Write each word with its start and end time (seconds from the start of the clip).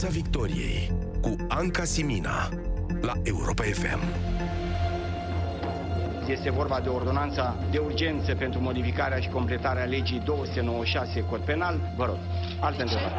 Piața 0.00 0.18
Victoriei 0.18 0.92
cu 1.20 1.36
Anca 1.48 1.84
Simina 1.84 2.48
la 3.00 3.12
Europa 3.22 3.62
FM. 3.62 4.00
Este 6.28 6.50
vorba 6.50 6.80
de 6.80 6.88
ordonanța 6.88 7.56
de 7.70 7.78
urgență 7.78 8.34
pentru 8.34 8.60
modificarea 8.60 9.18
și 9.18 9.28
completarea 9.28 9.84
legii 9.84 10.20
296 10.24 11.20
Cod 11.20 11.40
Penal. 11.40 11.80
Vă 11.96 12.04
rog, 12.04 12.16
alte 12.60 12.82
întrebări. 12.82 13.14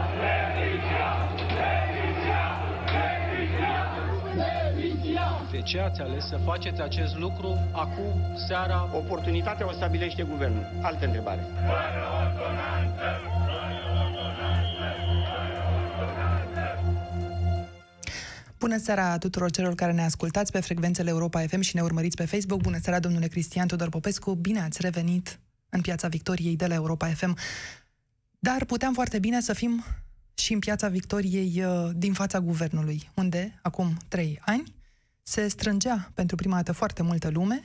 De 5.52 5.62
ce 5.62 5.80
ați 5.80 6.02
ales 6.02 6.28
să 6.28 6.38
faceți 6.46 6.82
acest 6.82 7.18
lucru 7.18 7.58
acum, 7.72 8.36
seara? 8.48 8.90
Oportunitatea 8.94 9.68
o 9.68 9.72
stabilește 9.72 10.24
guvernul. 10.24 10.66
Alte 10.82 11.06
întrebare. 11.06 11.48
Bună 18.62 18.78
seara 18.78 19.18
tuturor 19.18 19.52
celor 19.52 19.76
care 19.76 19.92
ne 19.92 20.04
ascultați 20.04 20.52
pe 20.52 20.60
frecvențele 20.60 21.10
Europa 21.10 21.46
FM 21.48 21.60
și 21.60 21.76
ne 21.76 21.82
urmăriți 21.82 22.16
pe 22.16 22.26
Facebook. 22.26 22.62
Bună 22.62 22.78
seara, 22.82 23.00
domnule 23.00 23.28
Cristian 23.28 23.68
Tudor 23.68 23.90
Popescu. 23.90 24.36
Bine 24.36 24.62
ați 24.62 24.82
revenit 24.82 25.40
în 25.70 25.82
Piața 25.82 26.08
Victoriei 26.08 26.56
de 26.56 26.68
la 26.68 26.74
Europa 26.74 27.08
FM. 27.08 27.38
Dar 28.40 28.66
puteam 28.66 28.94
foarte 28.94 29.20
bine 29.20 29.42
să 29.42 29.54
fim 29.54 29.84
și 30.34 30.54
în 30.54 30.60
Piața 30.60 30.88
Victoriei 30.88 31.64
uh, 31.64 31.90
din 31.96 32.14
fața 32.14 32.40
guvernului, 32.40 33.10
unde, 33.16 33.60
acum 33.62 33.98
trei 34.08 34.40
ani, 34.46 34.64
se 35.24 35.48
strângea 35.48 36.12
pentru 36.14 36.36
prima 36.36 36.56
dată 36.56 36.72
foarte 36.72 37.04
multă 37.04 37.30
lume 37.30 37.64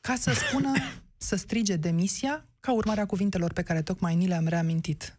ca 0.00 0.14
să 0.14 0.32
spună, 0.32 0.72
să 1.28 1.36
strige 1.36 1.76
demisia 1.76 2.46
ca 2.60 2.72
urmare 2.72 3.00
a 3.00 3.06
cuvintelor 3.06 3.52
pe 3.52 3.62
care 3.62 3.82
tocmai 3.82 4.14
ni 4.14 4.26
le-am 4.26 4.46
reamintit. 4.46 5.18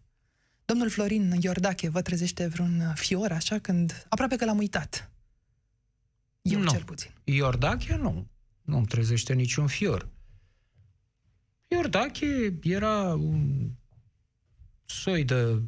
Domnul 0.67 0.89
Florin 0.89 1.37
Iordache 1.41 1.89
vă 1.89 2.01
trezește 2.01 2.47
vreun 2.47 2.93
fior 2.95 3.31
așa 3.31 3.59
când 3.59 4.05
aproape 4.09 4.35
că 4.35 4.45
l-am 4.45 4.57
uitat. 4.57 5.11
Eu 6.41 6.59
nu. 6.59 6.69
cel 6.69 6.83
puțin. 6.83 7.11
Iordache 7.23 7.95
nu. 7.95 8.27
Nu-mi 8.61 8.85
trezește 8.85 9.33
niciun 9.33 9.67
fior. 9.67 10.09
Iordache 11.67 12.59
era 12.63 13.13
un 13.13 13.69
soi 14.85 15.23
de 15.23 15.61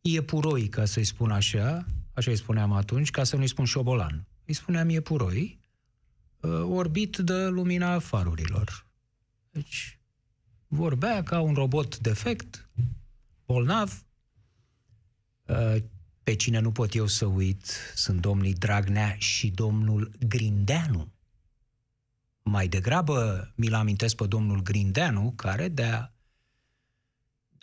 iepuroi, 0.00 0.68
ca 0.68 0.84
să-i 0.84 1.04
spun 1.04 1.30
așa, 1.30 1.86
așa 2.12 2.30
îi 2.30 2.36
spuneam 2.36 2.72
atunci, 2.72 3.10
ca 3.10 3.24
să 3.24 3.36
nu-i 3.36 3.48
spun 3.48 3.64
șobolan. 3.64 4.26
Îi 4.44 4.54
spuneam 4.54 4.88
iepuroi, 4.88 5.60
uh, 6.40 6.50
orbit 6.50 7.16
de 7.16 7.46
lumina 7.46 7.98
farurilor. 7.98 8.86
Deci, 9.50 9.98
vorbea 10.66 11.22
ca 11.22 11.40
un 11.40 11.54
robot 11.54 11.98
defect, 11.98 12.68
bolnav. 13.46 14.04
Uh, 15.46 15.76
Pe 16.22 16.34
cine 16.34 16.58
nu 16.58 16.72
pot 16.72 16.94
eu 16.94 17.06
să 17.06 17.26
uit 17.26 17.66
sunt 17.94 18.20
domnii 18.20 18.52
Dragnea 18.54 19.16
și 19.18 19.50
domnul 19.50 20.12
Grindeanu. 20.28 21.12
Mai 22.42 22.68
degrabă 22.68 23.48
mi-l 23.54 23.74
amintesc 23.74 24.14
pe 24.16 24.26
domnul 24.26 24.62
Grindeanu, 24.62 25.32
care 25.36 25.68
de-a 25.68 26.14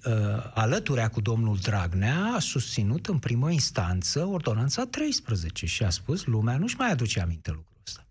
uh, 0.06 0.52
alăturea 0.54 1.10
cu 1.10 1.22
domnul 1.22 1.58
Dragnea 1.58 2.34
a 2.36 2.40
susținut 2.40 3.08
în 3.08 3.20
primă 3.20 3.52
instanță 3.52 4.26
ordonanța 4.26 4.86
13 4.86 5.66
și 5.66 5.84
a 5.84 5.90
spus 5.90 6.26
lumea 6.26 6.58
nu-și 6.58 6.76
mai 6.76 6.92
aduce 6.92 7.20
aminte 7.20 7.52
lucrul 7.52 7.78
ăsta. 7.86 8.08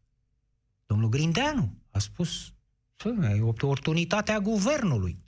Domnul 0.86 1.08
Grindeanu 1.08 1.78
a 1.90 1.98
spus 1.98 2.52
"Bă, 3.04 3.26
e 3.36 3.40
o 3.40 3.48
oportunitate 3.48 4.32
a 4.32 4.40
guvernului. 4.40 5.21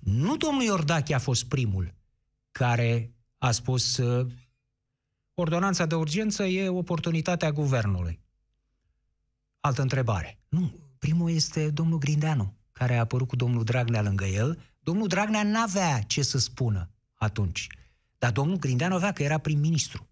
Nu 0.00 0.36
domnul 0.36 0.62
Iordache 0.62 1.14
a 1.14 1.18
fost 1.18 1.44
primul 1.44 1.94
care 2.50 3.14
a 3.38 3.50
spus 3.50 3.96
uh, 3.96 4.26
ordonanța 5.34 5.86
de 5.86 5.94
urgență 5.94 6.44
e 6.44 6.68
oportunitatea 6.68 7.52
guvernului. 7.52 8.20
Altă 9.60 9.82
întrebare. 9.82 10.38
Nu, 10.48 10.72
primul 10.98 11.30
este 11.30 11.70
domnul 11.70 11.98
Grindeanu, 11.98 12.54
care 12.72 12.96
a 12.96 13.00
apărut 13.00 13.28
cu 13.28 13.36
domnul 13.36 13.64
Dragnea 13.64 14.02
lângă 14.02 14.24
el. 14.24 14.58
Domnul 14.80 15.06
Dragnea 15.06 15.42
n-avea 15.42 16.00
ce 16.00 16.22
să 16.22 16.38
spună 16.38 16.90
atunci. 17.14 17.66
Dar 18.18 18.32
domnul 18.32 18.56
Grindeanu 18.56 18.94
avea 18.94 19.12
că 19.12 19.22
era 19.22 19.38
prim-ministru. 19.38 20.08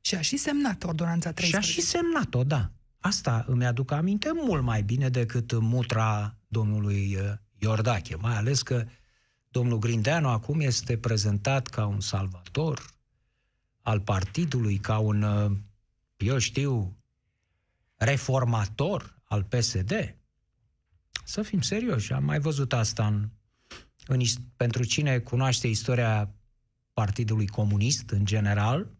Și 0.00 0.14
a 0.14 0.20
și 0.20 0.36
semnat 0.36 0.84
ordonanța 0.84 1.28
Și 1.28 1.34
13. 1.34 1.70
a 1.70 1.74
și 1.74 1.80
semnat-o, 1.80 2.44
da. 2.44 2.70
Asta 2.98 3.44
îmi 3.46 3.66
aduc 3.66 3.90
aminte 3.90 4.30
mult 4.34 4.62
mai 4.62 4.82
bine 4.82 5.08
decât 5.08 5.60
mutra 5.60 6.36
domnului 6.48 7.16
uh, 7.16 7.32
Iordache, 7.58 8.16
mai 8.16 8.36
ales 8.36 8.62
că 8.62 8.84
domnul 9.58 9.78
Grindeanu 9.78 10.28
acum 10.28 10.60
este 10.60 10.98
prezentat 10.98 11.66
ca 11.66 11.86
un 11.86 12.00
salvator 12.00 12.90
al 13.82 14.00
partidului, 14.00 14.76
ca 14.76 14.98
un, 14.98 15.22
uh, 15.22 15.56
eu 16.16 16.38
știu, 16.38 16.96
reformator 17.96 19.20
al 19.24 19.44
PSD. 19.44 20.16
Să 21.24 21.42
fim 21.42 21.60
serioși, 21.60 22.12
am 22.12 22.24
mai 22.24 22.38
văzut 22.38 22.72
asta 22.72 23.06
în, 23.06 23.28
în, 24.06 24.20
is- 24.20 24.40
pentru 24.56 24.84
cine 24.84 25.18
cunoaște 25.18 25.66
istoria 25.66 26.34
Partidului 26.92 27.46
Comunist 27.46 28.10
în 28.10 28.24
general, 28.24 28.90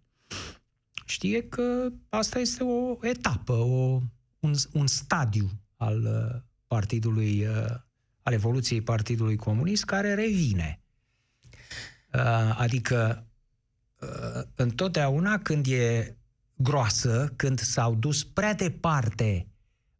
știe 1.05 1.49
că 1.49 1.89
asta 2.09 2.39
este 2.39 2.63
o 2.63 3.07
etapă, 3.07 3.53
o, 3.53 4.01
un, 4.41 4.55
un 4.73 4.87
stadiu 4.87 5.51
al 5.77 6.03
uh, 6.03 6.41
partidului, 6.67 7.47
uh, 7.47 7.75
al 8.29 8.35
evoluției 8.35 8.81
Partidului 8.81 9.37
Comunist 9.37 9.85
care 9.85 10.15
revine. 10.15 10.81
Uh, 12.13 12.57
adică 12.59 13.27
uh, 14.01 14.43
întotdeauna 14.55 15.39
când 15.39 15.67
e 15.67 16.17
groasă, 16.55 17.33
când 17.37 17.59
s-au 17.59 17.95
dus 17.95 18.25
prea 18.25 18.55
departe 18.55 19.47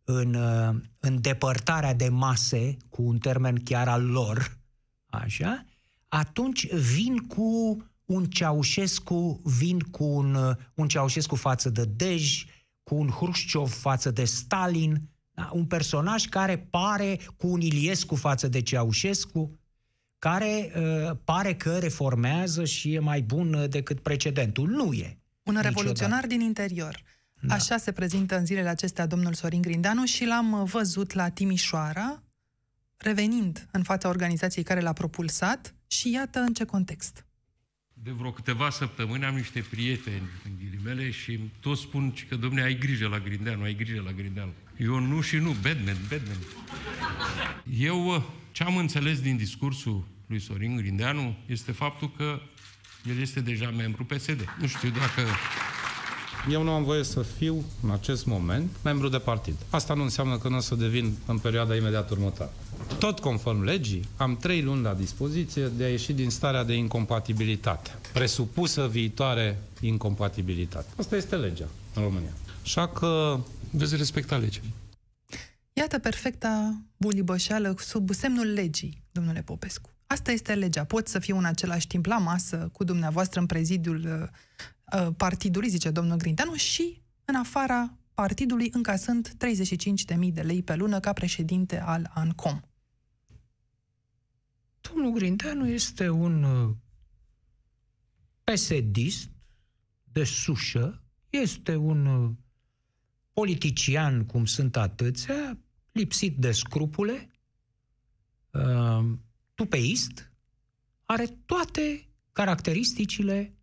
în, 0.05 0.35
uh, 0.35 0.77
în 0.99 1.21
depărtarea 1.21 1.95
de 1.95 2.09
mase, 2.09 2.77
cu 2.89 3.03
un 3.03 3.19
termen 3.19 3.63
chiar 3.65 3.89
al 3.89 4.07
lor, 4.07 4.59
așa, 5.07 5.65
atunci 6.09 6.73
vin 6.73 7.17
cu 7.17 7.77
un 8.05 8.25
Ceaușescu, 8.25 9.41
vin 9.45 9.79
cu 9.79 10.05
un, 10.05 10.35
uh, 10.35 10.57
un 10.75 10.89
Ceaușescu 10.89 11.35
față 11.35 11.71
de 11.71 11.85
Dej, 11.85 12.45
cu 12.83 12.95
un 12.95 13.09
Hrușciov 13.09 13.71
față 13.71 14.11
de 14.11 14.25
Stalin, 14.25 15.09
da? 15.39 15.51
un 15.53 15.65
personaj 15.65 16.25
care 16.25 16.59
pare 16.71 17.21
cu 17.37 17.47
un 17.47 17.61
Iliescu 17.61 18.15
față 18.15 18.49
de 18.49 18.63
Ceaușescu, 18.63 19.59
care 20.19 20.73
uh, 20.77 21.17
pare 21.25 21.55
că 21.55 21.79
reformează 21.79 22.65
și 22.65 22.95
e 22.95 22.99
mai 22.99 23.23
bun 23.23 23.55
uh, 23.55 23.69
decât 23.69 24.01
precedentul. 24.01 24.69
Nu 24.69 24.93
e. 24.93 25.19
Un 25.43 25.55
Niciodată. 25.55 25.69
revoluționar 25.69 26.27
din 26.27 26.41
interior. 26.41 27.03
Da. 27.41 27.55
Așa 27.55 27.77
se 27.77 27.93
prezintă 27.93 28.39
în 28.39 28.47
zilele 28.47 28.69
acestea 28.69 29.07
domnul 29.07 29.35
Sorin 29.35 29.63
Grindeanu 29.63 30.05
și 30.05 30.25
l-am 30.25 30.53
uh, 30.53 30.71
văzut 30.71 31.13
la 31.13 31.29
Timișoara, 31.29 32.23
revenind 32.97 33.69
în 33.71 33.83
fața 33.83 34.09
organizației 34.09 34.65
care 34.65 34.81
l-a 34.81 34.93
propulsat 34.93 35.75
și 35.87 36.11
iată 36.11 36.39
în 36.39 36.53
ce 36.53 36.65
context. 36.65 37.27
De 38.03 38.11
vreo 38.11 38.31
câteva 38.31 38.71
săptămâni 38.71 39.25
am 39.25 39.35
niște 39.35 39.65
prieteni, 39.71 40.29
în 40.45 40.53
ghilimele, 40.59 41.11
și 41.11 41.41
toți 41.61 41.81
spun 41.81 42.15
că, 42.29 42.37
domne, 42.37 42.63
ai 42.63 42.79
grijă 42.79 43.09
la 43.09 43.19
Grindeanu, 43.19 43.63
ai 43.63 43.75
grijă 43.75 44.03
la 44.05 44.13
Grindeanu. 44.13 44.53
Eu 44.79 44.99
nu 44.99 45.21
și 45.21 45.37
nu, 45.37 45.51
Batman, 45.63 45.97
Batman. 46.11 46.37
Eu 47.79 48.07
uh, 48.07 48.23
ce 48.53 48.63
am 48.63 48.77
înțeles 48.77 49.21
din 49.21 49.37
discursul 49.37 50.05
lui 50.27 50.41
Sorin 50.41 50.77
Grindeanu 50.77 51.37
este 51.47 51.73
faptul 51.73 52.11
că 52.17 52.41
el 53.09 53.21
este 53.21 53.41
deja 53.41 53.71
membru 53.77 54.05
PSD. 54.05 54.55
Nu 54.61 54.67
știu 54.67 54.89
dacă... 54.89 55.29
Eu 56.51 56.63
nu 56.63 56.71
am 56.71 56.85
voie 56.85 57.05
să 57.05 57.23
fiu, 57.23 57.65
în 57.83 57.91
acest 57.91 58.27
moment, 58.27 58.71
membru 58.83 59.09
de 59.09 59.19
partid. 59.19 59.55
Asta 59.71 59.95
nu 59.95 60.03
înseamnă 60.03 60.39
că 60.39 60.49
nu 60.49 60.57
o 60.57 60.61
să 60.61 60.75
devin 60.75 61.17
în 61.27 61.39
perioada 61.39 61.77
imediat 61.77 62.11
următoare. 62.11 62.53
Tot 62.99 63.19
conform 63.19 63.63
legii, 63.63 64.09
am 64.17 64.37
trei 64.37 64.63
luni 64.63 64.83
la 64.83 64.95
dispoziție 64.95 65.67
de 65.77 65.85
a 65.85 65.89
ieși 65.89 66.13
din 66.13 66.31
starea 66.31 66.65
de 66.65 66.75
incompatibilitate. 66.75 67.99
Presupusă 68.13 68.89
viitoare 68.91 69.63
incompatibilitate. 69.81 70.87
Asta 70.97 71.17
este 71.17 71.37
legea 71.37 71.69
în 71.95 72.03
România. 72.03 72.33
Așa 72.63 72.89
că 72.89 73.41
Veți 73.71 73.97
respecta 73.97 74.37
legea. 74.37 74.61
Iată 75.73 75.99
perfecta 75.99 76.83
bulibășeală 76.97 77.75
sub 77.79 78.11
semnul 78.11 78.47
legii, 78.47 79.03
domnule 79.13 79.43
Popescu. 79.43 79.91
Asta 80.07 80.33
este 80.33 80.55
legea. 80.55 80.85
Pot 80.85 81.09
să 81.09 81.19
fiu 81.19 81.37
în 81.37 81.45
același 81.45 81.87
timp 81.87 82.07
la 82.07 82.19
masă 82.19 82.69
cu 82.73 82.85
dumneavoastră 82.85 83.41
în 83.41 83.47
prezidiul 83.47 84.31
uh, 84.93 85.01
uh, 85.01 85.15
partidului, 85.17 85.69
zice 85.69 85.91
domnul 85.91 86.17
Grindeanu, 86.17 86.55
și 86.55 87.03
în 87.25 87.35
afara 87.35 87.99
partidului 88.15 88.71
încasând 88.73 89.29
35.000 89.29 90.33
de 90.33 90.41
lei 90.41 90.63
pe 90.63 90.75
lună 90.75 91.01
ca 91.01 91.13
președinte 91.13 91.81
al 91.81 92.11
ANCOM. 92.15 92.61
Domnul 94.81 95.13
Grindeanu 95.13 95.69
este 95.69 96.09
un 96.09 96.43
uh, 96.43 96.75
pesedist 98.45 99.31
de 100.05 100.25
sușă, 100.25 101.03
este 101.31 101.77
un 101.77 102.07
uh, 102.07 102.31
politician, 103.39 104.25
cum 104.25 104.45
sunt 104.45 104.77
atâția, 104.77 105.59
lipsit 105.93 106.37
de 106.37 106.53
scrupule, 106.53 107.31
uh, 108.51 109.05
tupeist, 109.55 110.33
are 111.05 111.27
toate 111.47 112.09
caracteristicile 112.33 113.55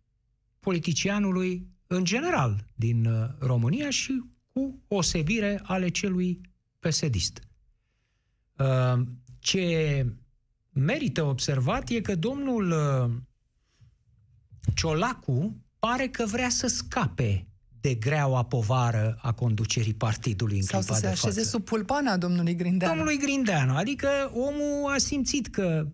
politicianului 0.60 1.66
în 1.86 2.04
general 2.04 2.64
din 2.74 3.06
uh, 3.06 3.28
România 3.38 3.90
și 3.90 4.22
cu 4.52 4.82
osebire 4.88 5.60
ale 5.62 5.88
celui 5.88 6.40
pesedist. 6.78 7.48
Uh, 8.58 9.02
ce 9.38 10.06
merită 10.72 11.22
observat 11.22 11.88
e 11.88 12.00
că 12.00 12.14
domnul 12.14 12.70
uh, 12.70 13.10
Ciolacu 14.74 15.64
pare 15.78 16.08
că 16.08 16.26
vrea 16.26 16.48
să 16.48 16.66
scape 16.66 17.45
de 17.86 17.94
greaua 17.94 18.42
povară 18.42 19.18
a 19.22 19.32
conducerii 19.32 19.94
partidului 19.94 20.56
în 20.56 20.62
Sau 20.62 20.80
să 20.80 20.86
clipa 20.86 21.00
se 21.00 21.06
de 21.06 21.12
așeze 21.12 21.38
față. 21.40 21.48
sub 21.48 21.64
pulpana 21.64 22.16
domnului 22.16 22.54
Grindeanu. 22.54 22.94
Domnului 22.94 23.18
Grindeanu, 23.18 23.76
adică 23.76 24.08
omul 24.34 24.92
a 24.94 24.98
simțit 24.98 25.46
că 25.46 25.86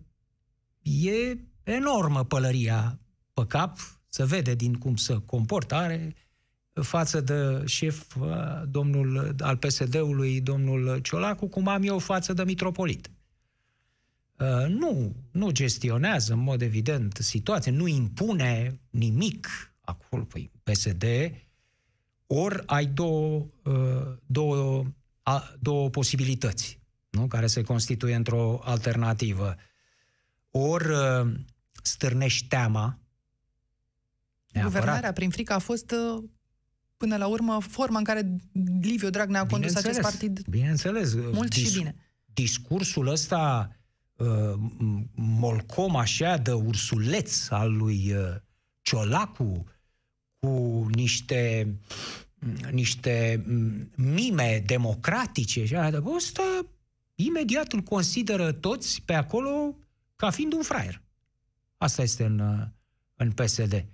e 0.81 1.37
enormă 1.63 2.23
pălăria 2.23 2.99
pe 3.33 3.45
cap, 3.47 3.77
se 4.09 4.25
vede 4.25 4.55
din 4.55 4.73
cum 4.73 4.95
se 4.95 5.21
comportă, 5.25 5.75
are 5.75 6.15
față 6.73 7.21
de 7.21 7.63
șef 7.65 8.15
uh, 8.15 8.27
domnul 8.67 9.35
al 9.39 9.57
PSD-ului, 9.57 10.41
domnul 10.41 10.99
Ciolacu, 10.99 11.47
cum 11.47 11.67
am 11.67 11.83
eu 11.83 11.99
față 11.99 12.33
de 12.33 12.43
mitropolit. 12.43 13.11
Uh, 14.39 14.67
Nu, 14.67 15.15
nu 15.31 15.51
gestionează 15.51 16.33
în 16.33 16.39
mod 16.39 16.61
evident 16.61 17.17
situația, 17.21 17.71
nu 17.71 17.87
impune 17.87 18.79
nimic 18.89 19.47
acolo, 19.81 20.23
păi 20.23 20.51
PSD, 20.63 21.03
ori 22.35 22.63
ai 22.65 22.85
două, 22.85 23.45
uh, 23.63 24.17
două, 24.25 24.85
a, 25.23 25.53
două 25.59 25.89
posibilități, 25.89 26.79
nu? 27.09 27.27
care 27.27 27.47
se 27.47 27.61
constituie 27.61 28.15
într-o 28.15 28.59
alternativă. 28.63 29.55
Ori 30.51 30.89
uh, 30.89 31.33
stârnești 31.83 32.47
teama, 32.47 32.99
neapărat, 34.51 34.79
Guvernarea 34.79 35.13
prin 35.13 35.29
frică 35.29 35.53
a 35.53 35.59
fost 35.59 35.91
uh, 35.91 36.23
până 36.97 37.17
la 37.17 37.27
urmă 37.27 37.61
forma 37.61 37.97
în 37.97 38.03
care 38.03 38.35
Liviu 38.81 39.09
Dragnea 39.09 39.41
a 39.41 39.45
condus 39.45 39.75
acest 39.75 39.99
Bineînțeles, 39.99 40.11
partid 40.11 40.45
Bineînțeles. 40.49 41.13
mult 41.13 41.53
și 41.53 41.77
bine. 41.77 41.95
Discursul 42.25 43.07
ăsta 43.07 43.71
uh, 44.15 44.53
m- 44.57 45.09
molcom 45.15 45.95
așa 45.95 46.37
de 46.37 46.51
ursuleț 46.51 47.49
al 47.49 47.73
lui 47.77 48.13
uh, 48.13 48.35
Ciolacu 48.81 49.65
cu 50.39 50.85
niște 50.91 51.73
niște 52.71 53.43
m, 53.45 53.89
mime 53.95 54.63
democratice 54.65 55.65
și 55.65 55.75
așa, 55.75 56.03
ăsta 56.15 56.65
imediat 57.15 57.71
îl 57.71 57.79
consideră 57.79 58.51
toți 58.51 59.01
pe 59.05 59.13
acolo 59.13 59.75
ca 60.15 60.29
fiind 60.29 60.53
un 60.53 60.61
fraier. 60.61 61.01
Asta 61.77 62.01
este 62.01 62.23
în, 62.23 62.39
uh, 62.39 62.67
în 63.15 63.31
PSD. 63.31 63.85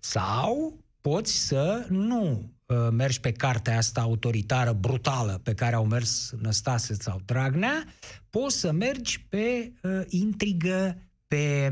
Sau 0.00 0.84
poți 1.00 1.46
să 1.46 1.86
nu 1.88 2.52
uh, 2.66 2.88
mergi 2.90 3.20
pe 3.20 3.32
cartea 3.32 3.76
asta 3.76 4.00
autoritară, 4.00 4.72
brutală, 4.72 5.40
pe 5.42 5.54
care 5.54 5.74
au 5.74 5.86
mers 5.86 6.32
Năstase 6.40 6.94
sau 6.94 7.20
Dragnea, 7.24 7.84
poți 8.30 8.56
să 8.56 8.72
mergi 8.72 9.20
pe 9.28 9.72
uh, 9.82 10.00
intrigă, 10.08 11.02
pe 11.26 11.70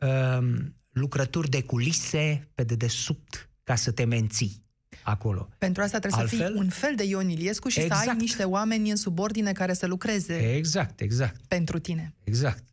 uh, 0.00 0.54
lucrături 0.90 1.48
de 1.48 1.62
culise, 1.62 2.50
pe 2.54 2.64
dedesubt, 2.64 3.50
ca 3.62 3.74
să 3.74 3.92
te 3.92 4.04
menții 4.04 4.62
acolo. 5.02 5.48
Pentru 5.58 5.82
asta 5.82 5.98
trebuie 5.98 6.26
să 6.28 6.34
Altfel? 6.34 6.52
fii 6.52 6.60
un 6.62 6.68
fel 6.68 6.94
de 6.94 7.04
Ion 7.04 7.28
Iliescu 7.28 7.68
și 7.68 7.80
să 7.86 7.92
ai 7.92 7.98
Exact. 8.00 8.20
niște 8.20 8.44
oameni 8.44 8.90
în 8.90 8.96
subordine 8.96 9.52
care 9.52 9.72
să 9.72 9.86
lucreze 9.86 10.54
Exact, 10.54 11.00
exact, 11.00 11.40
pentru 11.48 11.78
tine. 11.78 12.14
exact. 12.24 12.64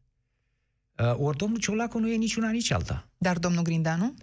Uh, 0.97 1.13
ori 1.17 1.37
domnul 1.37 1.59
Ciolacu 1.59 1.99
nu 1.99 2.09
e 2.09 2.15
nici 2.15 2.35
una, 2.35 2.49
nici 2.49 2.71
alta. 2.71 3.07
Dar 3.17 3.37
domnul 3.37 3.63
Grindeanu? 3.63 4.13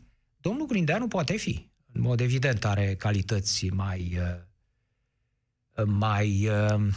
Domnul 0.41 0.67
Grindeanu 0.67 1.09
poate 1.09 1.37
fi. 1.37 1.69
În 1.93 2.01
mod 2.01 2.21
evident 2.21 2.65
are 2.65 2.95
calități 2.95 3.67
mai, 3.67 4.19
uh, 5.79 5.85
mai 5.87 6.49
uh, 6.49 6.89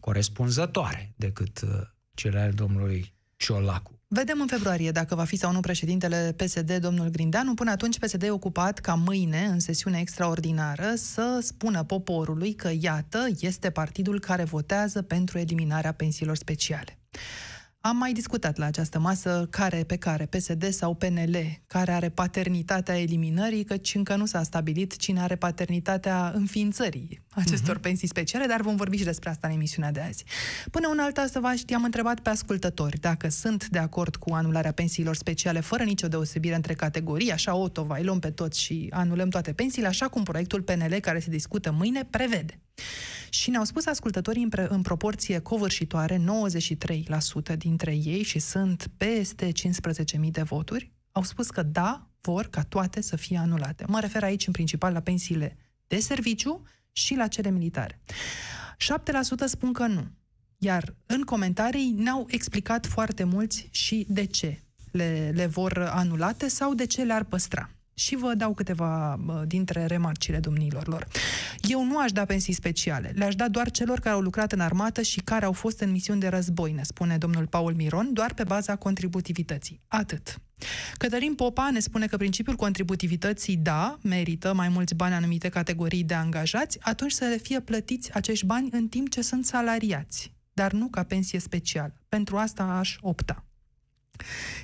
corespunzătoare 0.00 1.12
decât 1.16 1.60
uh, 1.60 1.68
cele 2.14 2.40
ale 2.40 2.50
domnului 2.50 3.14
Ciolacu. 3.36 3.95
Vedem 4.08 4.40
în 4.40 4.46
februarie 4.46 4.90
dacă 4.90 5.14
va 5.14 5.24
fi 5.24 5.36
sau 5.36 5.52
nu 5.52 5.60
președintele 5.60 6.34
PSD, 6.36 6.76
domnul 6.76 7.08
Grindeanu. 7.08 7.54
Până 7.54 7.70
atunci, 7.70 7.98
PSD 7.98 8.22
e 8.22 8.30
ocupat 8.30 8.78
ca 8.78 8.94
mâine, 8.94 9.44
în 9.44 9.60
sesiune 9.60 9.98
extraordinară, 10.00 10.94
să 10.94 11.38
spună 11.42 11.82
poporului 11.82 12.54
că, 12.54 12.70
iată, 12.80 13.26
este 13.40 13.70
partidul 13.70 14.20
care 14.20 14.44
votează 14.44 15.02
pentru 15.02 15.38
eliminarea 15.38 15.92
pensiilor 15.92 16.36
speciale. 16.36 16.98
Am 17.86 17.96
mai 17.96 18.12
discutat 18.12 18.56
la 18.56 18.66
această 18.66 18.98
masă 18.98 19.46
care 19.50 19.84
pe 19.84 19.96
care, 19.96 20.26
PSD 20.26 20.68
sau 20.70 20.94
PNL, 20.94 21.36
care 21.66 21.92
are 21.92 22.08
paternitatea 22.08 23.00
eliminării, 23.00 23.64
căci 23.64 23.94
încă 23.94 24.16
nu 24.16 24.26
s-a 24.26 24.42
stabilit 24.42 24.96
cine 24.96 25.20
are 25.20 25.36
paternitatea 25.36 26.32
înființării 26.34 27.24
acestor 27.36 27.78
uh-huh. 27.78 27.80
pensii 27.80 28.08
speciale, 28.08 28.46
dar 28.46 28.60
vom 28.60 28.76
vorbi 28.76 28.96
și 28.96 29.04
despre 29.04 29.30
asta 29.30 29.46
în 29.46 29.54
emisiunea 29.54 29.92
de 29.92 30.00
azi. 30.00 30.24
Până 30.70 30.88
una 30.88 31.04
alta 31.04 31.26
să 31.26 31.40
vă 31.40 31.54
am 31.74 31.84
întrebat 31.84 32.20
pe 32.20 32.30
ascultători 32.30 33.00
dacă 33.00 33.28
sunt 33.28 33.68
de 33.68 33.78
acord 33.78 34.16
cu 34.16 34.34
anularea 34.34 34.72
pensiilor 34.72 35.16
speciale 35.16 35.60
fără 35.60 35.82
nicio 35.82 36.08
deosebire 36.08 36.54
între 36.54 36.74
categorii, 36.74 37.32
așa 37.32 37.50
auto, 37.50 37.84
vai, 37.84 38.04
luăm 38.04 38.18
pe 38.18 38.30
toți 38.30 38.60
și 38.60 38.86
anulăm 38.90 39.28
toate 39.28 39.52
pensiile, 39.52 39.88
așa 39.88 40.08
cum 40.08 40.22
proiectul 40.22 40.62
PNL 40.62 40.98
care 41.00 41.18
se 41.18 41.30
discută 41.30 41.72
mâine 41.72 42.04
prevede. 42.10 42.60
Și 43.30 43.50
ne-au 43.50 43.64
spus 43.64 43.86
ascultătorii 43.86 44.42
în, 44.42 44.48
pre- 44.48 44.66
în 44.70 44.82
proporție 44.82 45.38
covârșitoare, 45.38 46.24
93% 47.54 47.56
dintre 47.76 48.10
ei, 48.10 48.22
și 48.22 48.38
sunt 48.38 48.90
peste 48.96 49.52
15.000 49.52 50.30
de 50.30 50.42
voturi, 50.42 50.92
au 51.12 51.22
spus 51.22 51.50
că 51.50 51.62
da, 51.62 52.06
vor 52.20 52.46
ca 52.46 52.62
toate 52.62 53.00
să 53.00 53.16
fie 53.16 53.38
anulate. 53.38 53.84
Mă 53.88 54.00
refer 54.00 54.22
aici 54.22 54.46
în 54.46 54.52
principal 54.52 54.92
la 54.92 55.00
pensiile 55.00 55.56
de 55.86 55.98
serviciu 55.98 56.62
și 56.92 57.14
la 57.14 57.26
cele 57.28 57.50
militare. 57.50 58.00
7% 58.04 59.44
spun 59.46 59.72
că 59.72 59.86
nu. 59.86 60.06
Iar 60.58 60.94
în 61.06 61.22
comentarii 61.22 61.90
ne-au 61.90 62.26
explicat 62.28 62.86
foarte 62.86 63.24
mulți 63.24 63.68
și 63.70 64.06
de 64.08 64.24
ce 64.24 64.60
le, 64.90 65.32
le 65.34 65.46
vor 65.46 65.78
anulate 65.78 66.48
sau 66.48 66.74
de 66.74 66.86
ce 66.86 67.02
le-ar 67.02 67.24
păstra. 67.24 67.70
Și 67.98 68.16
vă 68.16 68.34
dau 68.34 68.54
câteva 68.54 69.14
uh, 69.14 69.42
dintre 69.46 69.86
remarcile 69.86 70.38
domnilor 70.38 70.86
lor. 70.86 71.06
Eu 71.60 71.84
nu 71.84 71.98
aș 71.98 72.12
da 72.12 72.24
pensii 72.24 72.52
speciale. 72.52 73.12
Le-aș 73.14 73.34
da 73.34 73.48
doar 73.48 73.70
celor 73.70 74.00
care 74.00 74.14
au 74.14 74.20
lucrat 74.20 74.52
în 74.52 74.60
armată 74.60 75.02
și 75.02 75.20
care 75.20 75.44
au 75.44 75.52
fost 75.52 75.80
în 75.80 75.90
misiuni 75.90 76.20
de 76.20 76.28
război, 76.28 76.72
ne 76.72 76.82
spune 76.82 77.18
domnul 77.18 77.46
Paul 77.46 77.74
Miron, 77.74 78.12
doar 78.12 78.34
pe 78.34 78.44
baza 78.44 78.76
contributivității. 78.76 79.80
Atât. 79.88 80.40
Cătălin 80.98 81.34
Popa 81.34 81.70
ne 81.70 81.78
spune 81.78 82.06
că 82.06 82.16
principiul 82.16 82.56
contributivității, 82.56 83.56
da, 83.56 83.98
merită 84.02 84.54
mai 84.54 84.68
mulți 84.68 84.94
bani 84.94 85.14
anumite 85.14 85.48
categorii 85.48 86.04
de 86.04 86.14
angajați, 86.14 86.78
atunci 86.80 87.12
să 87.12 87.24
le 87.24 87.36
fie 87.36 87.60
plătiți 87.60 88.14
acești 88.14 88.46
bani 88.46 88.68
în 88.72 88.88
timp 88.88 89.08
ce 89.08 89.22
sunt 89.22 89.44
salariați, 89.44 90.32
dar 90.52 90.72
nu 90.72 90.88
ca 90.88 91.02
pensie 91.02 91.38
specială. 91.38 91.94
Pentru 92.08 92.36
asta 92.36 92.62
aș 92.62 92.96
opta. 93.00 93.45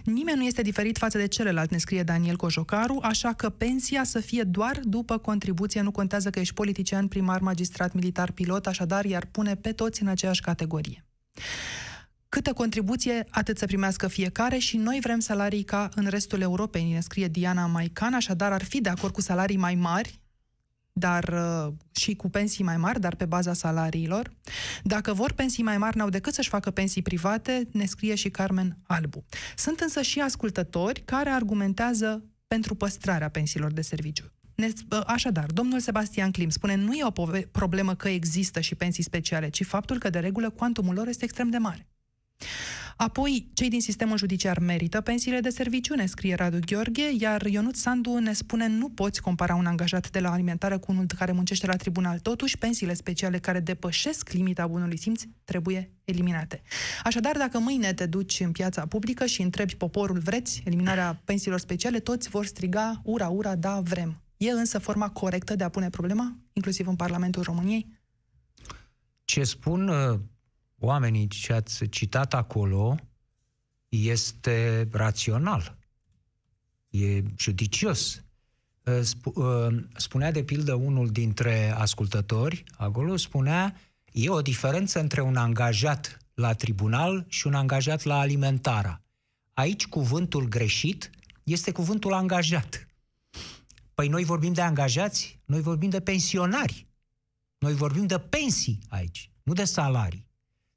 Nimeni 0.05 0.39
nu 0.39 0.45
este 0.45 0.63
diferit 0.63 0.99
față 0.99 1.19
de 1.19 1.27
celălalt, 1.27 1.71
ne 1.71 1.79
scrie 1.79 2.03
Daniel 2.03 2.37
Cojocaru, 2.37 2.99
așa 3.03 3.33
că 3.33 3.51
pensia 3.51 4.05
să 4.05 4.21
fie 4.21 4.43
doar 4.43 4.81
după 4.83 5.19
contribuție, 5.19 5.81
nu 5.81 5.91
contează 5.91 6.31
că 6.31 6.39
ești 6.39 6.55
politician, 6.55 7.09
primar, 7.09 7.41
magistrat, 7.41 7.93
militar, 7.93 8.31
pilot, 8.31 8.67
așadar 8.67 9.05
iar 9.05 9.25
pune 9.31 9.55
pe 9.55 9.73
toți 9.73 10.03
în 10.03 10.09
aceeași 10.09 10.41
categorie. 10.41 11.05
Câtă 12.29 12.53
contribuție, 12.53 13.27
atât 13.31 13.59
să 13.59 13.67
primească 13.67 14.09
fiecare 14.09 14.59
și 14.59 14.77
noi 14.77 14.99
vrem 15.03 15.19
salarii 15.19 15.63
ca 15.63 15.89
în 15.95 16.07
restul 16.07 16.41
Europei, 16.41 16.93
ne 16.93 17.01
scrie 17.01 17.29
Diana 17.29 17.67
Maican, 17.67 18.15
așadar 18.15 18.53
ar 18.53 18.65
fi 18.65 18.81
de 18.81 18.89
acord 18.89 19.13
cu 19.13 19.21
salarii 19.21 19.57
mai 19.57 19.75
mari, 19.75 20.22
dar 20.93 21.29
uh, 21.33 21.73
și 21.93 22.15
cu 22.15 22.31
pensii 22.31 22.65
mai 22.65 22.77
mari, 22.77 23.01
dar 23.01 23.15
pe 23.15 23.25
baza 23.25 23.53
salariilor. 23.53 24.31
Dacă 24.83 25.13
vor 25.13 25.33
pensii 25.33 25.63
mai 25.63 25.79
mari, 25.79 25.97
n-au 25.97 26.09
decât 26.09 26.35
să-și 26.35 26.49
facă 26.49 26.71
pensii 26.71 27.03
private, 27.03 27.69
ne 27.73 27.85
scrie 27.85 28.15
și 28.15 28.31
Carmen 28.31 28.79
Albu. 28.87 29.25
Sunt 29.57 29.81
însă 29.81 30.03
și 30.03 30.21
ascultători 30.21 31.03
care 31.05 31.31
argumentează 31.31 32.25
pentru 32.47 32.75
păstrarea 32.75 33.29
pensiilor 33.29 33.73
de 33.73 33.81
serviciu. 33.81 34.33
Ne, 34.55 34.69
așadar, 35.07 35.47
domnul 35.47 35.81
Sebastian 35.81 36.31
Klim 36.31 36.49
spune 36.49 36.75
nu 36.75 36.93
e 36.93 37.05
o 37.05 37.11
pove- 37.11 37.49
problemă 37.53 37.95
că 37.95 38.09
există 38.09 38.61
și 38.61 38.75
pensii 38.75 39.03
speciale, 39.03 39.49
ci 39.49 39.65
faptul 39.65 39.99
că 39.99 40.11
de 40.11 40.19
regulă 40.19 40.51
cuantumul 40.51 40.95
lor 40.95 41.09
este 41.09 41.25
extrem 41.25 41.49
de 41.49 41.59
mare. 41.59 41.87
Apoi, 42.97 43.51
cei 43.55 43.69
din 43.69 43.81
sistemul 43.81 44.17
judiciar 44.17 44.59
merită 44.59 45.01
pensiile 45.01 45.41
de 45.41 45.49
serviciu, 45.49 45.95
ne 45.95 46.07
scrie 46.07 46.35
Radu 46.35 46.59
Gheorghe, 46.67 47.11
iar 47.19 47.47
Ionut 47.47 47.77
Sandu 47.77 48.19
ne 48.19 48.33
spune 48.33 48.67
nu 48.67 48.89
poți 48.89 49.21
compara 49.21 49.55
un 49.55 49.67
angajat 49.67 50.11
de 50.11 50.21
la 50.21 50.33
alimentare 50.33 50.77
cu 50.77 50.93
unul 50.93 51.07
care 51.19 51.33
muncește 51.33 51.67
la 51.67 51.77
tribunal. 51.77 52.19
Totuși, 52.19 52.59
pensiile 52.59 52.95
speciale 52.95 53.39
care 53.39 53.61
depășesc 53.61 54.31
limita 54.31 54.67
bunului 54.67 54.99
simț 54.99 55.23
trebuie 55.45 55.93
eliminate. 56.05 56.63
Așadar, 57.05 57.37
dacă 57.37 57.59
mâine 57.59 57.93
te 57.93 58.07
duci 58.07 58.41
în 58.41 58.53
piața 58.53 58.87
publică 58.87 59.27
și 59.27 59.43
întrebi 59.43 59.77
poporul 59.77 60.19
vreți 60.19 60.63
eliminarea 60.65 61.21
pensiilor 61.25 61.59
speciale, 61.59 61.99
toți 61.99 62.29
vor 62.29 62.47
striga 62.47 63.01
ura, 63.05 63.29
ura, 63.29 63.55
da, 63.55 63.81
vrem. 63.81 64.23
E 64.37 64.51
însă 64.51 64.79
forma 64.79 65.11
corectă 65.11 65.57
de 65.57 65.65
a 65.65 65.69
pune 65.69 65.89
problema, 65.89 66.37
inclusiv 66.53 66.87
în 66.89 66.97
Parlamentul 66.97 67.43
României? 67.43 68.01
Ce 69.25 69.45
spun 69.45 69.89
uh, 69.89 70.19
oamenii 70.85 71.29
ce 71.29 71.53
ați 71.53 71.85
citat 71.85 72.35
acolo 72.35 72.97
este 73.89 74.89
rațional, 74.91 75.77
e 76.89 77.23
judicios. 77.39 78.23
spunea 79.97 80.31
de 80.31 80.45
pildă 80.45 80.75
unul 80.75 81.09
dintre 81.09 81.71
ascultători, 81.71 82.65
acolo 82.77 83.17
spunea, 83.17 83.77
e 84.13 84.29
o 84.29 84.43
diferență 84.43 85.01
între 85.01 85.21
un 85.21 85.37
angajat 85.37 86.17
la 86.35 86.53
tribunal 86.53 87.25
și 87.29 87.47
un 87.47 87.55
angajat 87.55 88.03
la 88.03 88.19
alimentara. 88.19 89.03
Aici 89.53 89.87
cuvântul 89.87 90.49
greșit 90.49 91.11
este 91.43 91.73
cuvântul 91.73 92.13
angajat. 92.13 92.87
Păi 93.95 94.09
noi 94.09 94.25
vorbim 94.25 94.53
de 94.53 94.61
angajați, 94.61 95.41
noi 95.45 95.61
vorbim 95.61 95.91
de 95.91 96.01
pensionari. 96.01 96.87
Noi 97.59 97.75
vorbim 97.75 98.07
de 98.07 98.19
pensii 98.19 98.79
aici, 98.89 99.31
nu 99.43 99.53
de 99.53 99.65
salarii. 99.65 100.31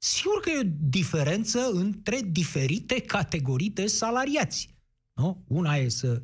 Sigur 0.06 0.40
că 0.40 0.50
e 0.50 0.58
o 0.58 0.70
diferență 0.80 1.70
între 1.70 2.20
diferite 2.20 3.00
categorii 3.00 3.70
de 3.70 3.86
salariați. 3.86 4.74
Nu? 5.12 5.44
Una 5.46 5.76
e 5.76 5.88
să 5.88 6.22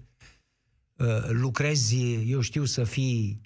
uh, 0.96 1.28
lucrezi, 1.28 2.02
eu 2.30 2.40
știu, 2.40 2.64
să 2.64 2.84
fii 2.84 3.40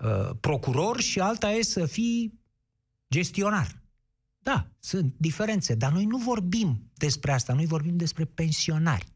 uh, 0.00 0.30
procuror 0.40 1.00
și 1.00 1.20
alta 1.20 1.50
e 1.50 1.62
să 1.62 1.86
fii 1.86 2.40
gestionar. 3.10 3.82
Da, 4.38 4.70
sunt 4.78 5.14
diferențe, 5.16 5.74
dar 5.74 5.92
noi 5.92 6.04
nu 6.04 6.18
vorbim 6.18 6.90
despre 6.94 7.32
asta, 7.32 7.52
noi 7.52 7.66
vorbim 7.66 7.96
despre 7.96 8.24
pensionari. 8.24 9.06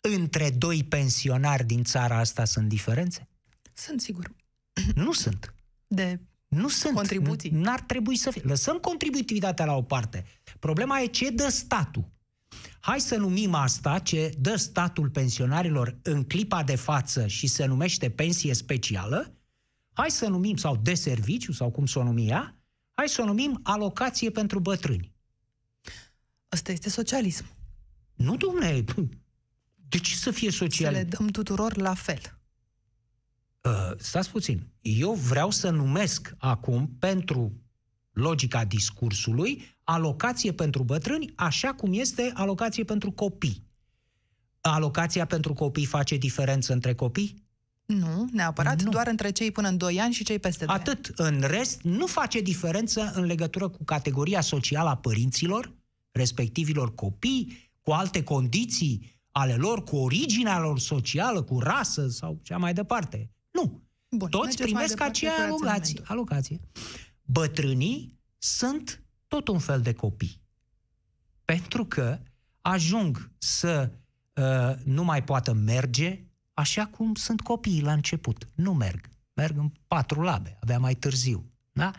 Între 0.00 0.50
doi 0.50 0.84
pensionari 0.84 1.64
din 1.64 1.84
țara 1.84 2.18
asta 2.18 2.44
sunt 2.44 2.68
diferențe? 2.68 3.28
Sunt, 3.72 4.00
sigur. 4.00 4.34
Nu 4.94 5.12
sunt. 5.12 5.54
De 5.86 6.20
nu 6.48 6.68
sunt. 6.68 6.94
Contribuții. 6.94 7.50
N-ar 7.50 7.80
trebui 7.80 8.16
să 8.16 8.30
fie. 8.30 8.42
Lăsăm 8.44 8.76
contributivitatea 8.76 9.64
la 9.64 9.74
o 9.76 9.82
parte. 9.82 10.24
Problema 10.58 11.00
e 11.00 11.06
ce 11.06 11.30
dă 11.30 11.48
statul. 11.48 12.14
Hai 12.80 13.00
să 13.00 13.16
numim 13.16 13.54
asta 13.54 13.98
ce 13.98 14.32
dă 14.38 14.56
statul 14.56 15.10
pensionarilor 15.10 15.98
în 16.02 16.24
clipa 16.24 16.62
de 16.62 16.76
față 16.76 17.26
și 17.26 17.46
se 17.46 17.64
numește 17.64 18.10
pensie 18.10 18.54
specială, 18.54 19.36
hai 19.92 20.10
să 20.10 20.26
numim, 20.28 20.56
sau 20.56 20.76
de 20.76 20.94
serviciu, 20.94 21.52
sau 21.52 21.70
cum 21.70 21.86
să 21.86 21.98
o 21.98 22.02
numim 22.02 22.28
ea, 22.28 22.56
hai 22.92 23.08
să 23.08 23.22
o 23.22 23.24
numim 23.24 23.60
alocație 23.62 24.30
pentru 24.30 24.60
bătrâni. 24.60 25.12
Asta 26.48 26.72
este 26.72 26.88
socialism. 26.88 27.44
Nu, 28.14 28.36
domne, 28.36 28.84
de 29.88 29.98
ce 29.98 30.14
să 30.14 30.30
fie 30.30 30.50
socialism? 30.50 30.98
Să 30.98 31.04
le 31.04 31.16
dăm 31.16 31.26
tuturor 31.26 31.76
la 31.76 31.94
fel. 31.94 32.35
Uh, 33.66 33.92
stați 33.98 34.30
puțin. 34.30 34.66
Eu 34.80 35.12
vreau 35.12 35.50
să 35.50 35.70
numesc 35.70 36.34
acum, 36.38 36.96
pentru 36.98 37.52
logica 38.12 38.64
discursului, 38.64 39.76
alocație 39.84 40.52
pentru 40.52 40.82
bătrâni, 40.82 41.32
așa 41.34 41.72
cum 41.72 41.92
este 41.92 42.30
alocație 42.34 42.84
pentru 42.84 43.10
copii. 43.10 43.64
Alocația 44.60 45.24
pentru 45.24 45.52
copii 45.52 45.84
face 45.84 46.16
diferență 46.16 46.72
între 46.72 46.94
copii? 46.94 47.44
Nu, 47.86 48.28
neapărat, 48.32 48.82
nu. 48.82 48.90
doar 48.90 49.06
între 49.06 49.30
cei 49.30 49.50
până 49.50 49.68
în 49.68 49.76
2 49.76 50.00
ani 50.00 50.12
și 50.12 50.24
cei 50.24 50.38
peste 50.38 50.64
2 50.64 50.74
Atât. 50.74 51.12
În 51.16 51.40
rest, 51.40 51.80
nu 51.82 52.06
face 52.06 52.40
diferență 52.40 53.12
în 53.14 53.24
legătură 53.24 53.68
cu 53.68 53.84
categoria 53.84 54.40
socială 54.40 54.88
a 54.88 54.96
părinților, 54.96 55.72
respectivilor 56.10 56.94
copii, 56.94 57.70
cu 57.82 57.90
alte 57.90 58.22
condiții 58.22 59.20
ale 59.30 59.54
lor, 59.54 59.84
cu 59.84 59.96
originea 59.96 60.60
lor 60.60 60.78
socială, 60.78 61.42
cu 61.42 61.60
rasă 61.60 62.08
sau 62.08 62.40
cea 62.42 62.56
mai 62.56 62.72
departe. 62.72 63.30
Nu. 63.56 63.80
Bun, 64.10 64.28
Toți 64.28 64.56
primesc 64.56 65.00
aceea 65.00 65.44
alocație, 65.44 66.00
alocație. 66.04 66.60
Bătrânii 67.22 68.18
sunt 68.38 69.02
tot 69.28 69.48
un 69.48 69.58
fel 69.58 69.80
de 69.80 69.92
copii. 69.92 70.40
Pentru 71.44 71.84
că 71.84 72.18
ajung 72.60 73.30
să 73.38 73.90
uh, 74.34 74.84
nu 74.84 75.04
mai 75.04 75.24
poată 75.24 75.52
merge 75.52 76.24
așa 76.54 76.86
cum 76.86 77.14
sunt 77.14 77.40
copiii 77.40 77.82
la 77.82 77.92
început. 77.92 78.48
Nu 78.54 78.74
merg. 78.74 79.08
Merg 79.32 79.58
în 79.58 79.72
patru 79.86 80.20
labe, 80.20 80.58
abia 80.60 80.78
mai 80.78 80.94
târziu. 80.94 81.50
Da? 81.72 81.90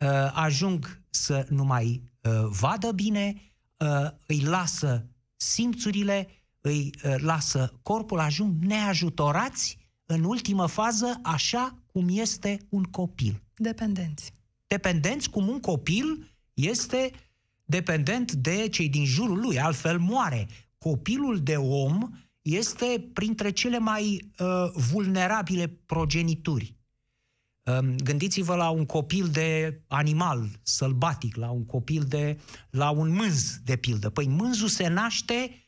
Uh, 0.00 0.30
ajung 0.32 1.02
să 1.10 1.46
nu 1.48 1.64
mai 1.64 2.02
uh, 2.22 2.32
vadă 2.60 2.92
bine, 2.92 3.34
uh, 3.76 4.10
îi 4.26 4.40
lasă 4.40 5.06
simțurile, 5.36 6.28
îi 6.60 6.94
uh, 7.04 7.14
lasă 7.16 7.78
corpul, 7.82 8.18
ajung 8.18 8.62
neajutorați 8.62 9.78
în 10.10 10.24
ultimă 10.24 10.66
fază 10.66 11.20
așa 11.22 11.78
cum 11.92 12.08
este 12.10 12.66
un 12.68 12.82
copil. 12.82 13.42
Dependenți. 13.56 14.32
Dependenți 14.66 15.30
cum 15.30 15.48
un 15.48 15.60
copil 15.60 16.30
este 16.54 17.10
dependent 17.64 18.32
de 18.32 18.68
cei 18.68 18.88
din 18.88 19.04
jurul 19.04 19.40
lui, 19.40 19.60
altfel 19.60 19.98
moare. 19.98 20.48
Copilul 20.78 21.40
de 21.40 21.56
om 21.56 22.08
este 22.42 23.10
printre 23.12 23.50
cele 23.50 23.78
mai 23.78 24.32
uh, 24.38 24.46
vulnerabile 24.90 25.66
progenituri. 25.66 26.76
Uh, 27.62 27.94
gândiți-vă 28.04 28.54
la 28.54 28.68
un 28.68 28.86
copil 28.86 29.28
de 29.28 29.80
animal 29.86 30.48
sălbatic, 30.62 31.36
la 31.36 31.50
un 31.50 31.64
copil 31.64 32.02
de. 32.02 32.38
la 32.70 32.90
un 32.90 33.08
mânz, 33.08 33.58
de 33.64 33.76
pildă. 33.76 34.10
Păi 34.10 34.26
mânzul 34.26 34.68
se 34.68 34.88
naște 34.88 35.67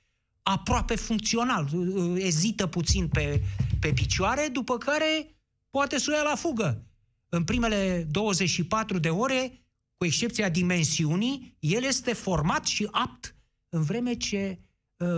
aproape 0.51 0.97
funcțional, 0.97 1.69
ezită 2.17 2.67
puțin 2.67 3.09
pe, 3.09 3.43
pe 3.81 3.93
picioare, 3.93 4.49
după 4.53 4.79
care 4.79 5.37
poate 5.71 5.99
să 5.99 6.11
o 6.11 6.15
ia 6.15 6.23
la 6.23 6.35
fugă. 6.35 6.85
În 7.29 7.45
primele 7.45 8.07
24 8.11 8.99
de 8.99 9.09
ore, 9.09 9.65
cu 9.97 10.05
excepția 10.05 10.49
dimensiunii, 10.49 11.57
el 11.59 11.83
este 11.83 12.13
format 12.13 12.67
și 12.67 12.89
apt, 12.91 13.35
în 13.69 13.83
vreme 13.83 14.15
ce 14.15 14.59
uh, 14.97 15.09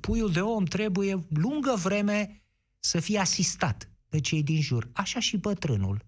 puiul 0.00 0.32
de 0.32 0.40
om 0.40 0.64
trebuie 0.64 1.26
lungă 1.28 1.74
vreme 1.82 2.42
să 2.78 3.00
fie 3.00 3.18
asistat 3.18 3.90
de 4.08 4.20
cei 4.20 4.42
din 4.42 4.60
jur. 4.60 4.88
Așa 4.92 5.20
și 5.20 5.36
bătrânul. 5.36 6.04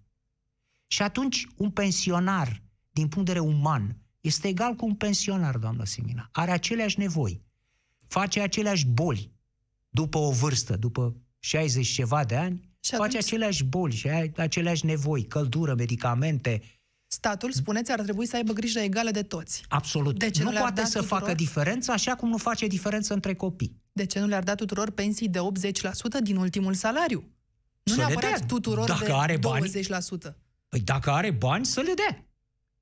Și 0.87 1.01
atunci 1.01 1.47
un 1.57 1.71
pensionar, 1.71 2.61
din 2.91 3.07
punct 3.07 3.27
de 3.27 3.33
vedere 3.33 3.53
uman, 3.55 3.97
este 4.21 4.47
egal 4.47 4.75
cu 4.75 4.85
un 4.85 4.95
pensionar, 4.95 5.57
doamnă 5.57 5.85
Simina. 5.85 6.29
Are 6.31 6.51
aceleași 6.51 6.99
nevoi 6.99 7.41
face 8.13 8.41
aceleași 8.41 8.85
boli 8.85 9.31
după 9.89 10.17
o 10.17 10.31
vârstă, 10.31 10.75
după 10.75 11.15
60 11.39 11.87
ceva 11.87 12.23
de 12.23 12.35
ani, 12.35 12.71
și 12.79 12.95
face 12.95 13.17
aceleași 13.17 13.63
boli 13.63 13.95
și 13.95 14.07
aceleași 14.35 14.85
nevoi, 14.85 15.23
căldură, 15.23 15.73
medicamente. 15.73 16.61
Statul, 17.07 17.51
spuneți, 17.51 17.91
ar 17.91 18.01
trebui 18.01 18.25
să 18.27 18.35
aibă 18.35 18.53
grijă 18.53 18.79
egală 18.79 19.11
de 19.11 19.21
toți. 19.21 19.63
Absolut. 19.67 20.19
De 20.19 20.29
ce 20.29 20.43
nu, 20.43 20.51
nu 20.51 20.57
poate 20.57 20.85
să 20.85 20.99
tuturor? 20.99 21.19
facă 21.19 21.33
diferență 21.33 21.91
așa 21.91 22.15
cum 22.15 22.29
nu 22.29 22.37
face 22.37 22.67
diferență 22.67 23.13
între 23.13 23.33
copii. 23.35 23.81
De 23.91 24.05
ce 24.05 24.19
nu 24.19 24.27
le-ar 24.27 24.43
da 24.43 24.55
tuturor 24.55 24.89
pensii 24.89 25.29
de 25.29 25.39
80% 25.39 26.21
din 26.23 26.35
ultimul 26.35 26.73
salariu? 26.73 27.23
Nu 27.83 27.93
să 27.93 27.99
neapărat 27.99 28.37
dea. 28.37 28.45
tuturor 28.47 28.87
dacă 28.87 29.05
de 29.05 29.11
are 29.13 29.37
20%. 29.37 29.39
Bani, 29.39 29.65
păi 30.67 30.79
dacă 30.79 31.11
are 31.11 31.31
bani, 31.31 31.65
să 31.65 31.81
le 31.81 31.93
dea. 31.93 32.25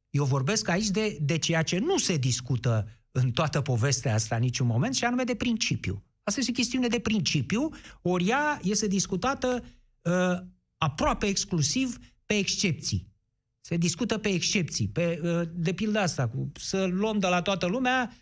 Eu 0.10 0.24
vorbesc 0.24 0.68
aici 0.68 0.88
de, 0.88 1.18
de 1.22 1.38
ceea 1.38 1.64
ce 1.64 1.78
nu 1.78 1.98
se 1.98 2.18
discută 2.18 2.88
în 3.12 3.32
toată 3.32 3.62
povestea 3.62 4.14
asta 4.14 4.36
în 4.36 4.42
niciun 4.42 4.68
moment, 4.68 4.96
și 4.96 5.06
anume 5.06 5.24
de 5.24 5.36
principiu. 5.36 6.04
Asta 6.24 6.40
este 6.40 6.52
o 6.52 6.56
chestiune 6.56 6.88
de 6.88 7.00
principiu, 7.00 7.70
ori 8.02 8.28
ea 8.28 8.60
este 8.64 8.88
discutată 8.88 9.64
uh, 10.02 10.38
aproape 10.78 11.26
exclusiv 11.26 11.98
pe 12.26 12.38
excepții. 12.38 13.10
Se 13.62 13.78
discută 13.78 14.18
pe 14.18 14.30
excepții, 14.30 14.88
pe, 14.88 15.20
uh, 15.24 15.42
de 15.54 15.74
pildă 15.74 16.00
asta, 16.00 16.28
cu 16.28 16.52
să 16.60 16.86
luăm 16.86 17.20
de 17.20 17.28
la 17.28 17.42
toată 17.42 17.66
lumea, 17.66 18.14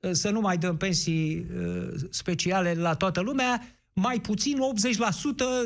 uh, 0.00 0.10
să 0.12 0.30
nu 0.30 0.40
mai 0.40 0.58
dăm 0.58 0.76
pensii 0.76 1.38
uh, 1.38 1.88
speciale 2.10 2.74
la 2.74 2.94
toată 2.94 3.20
lumea, 3.20 3.62
mai 3.92 4.20
puțin 4.20 4.58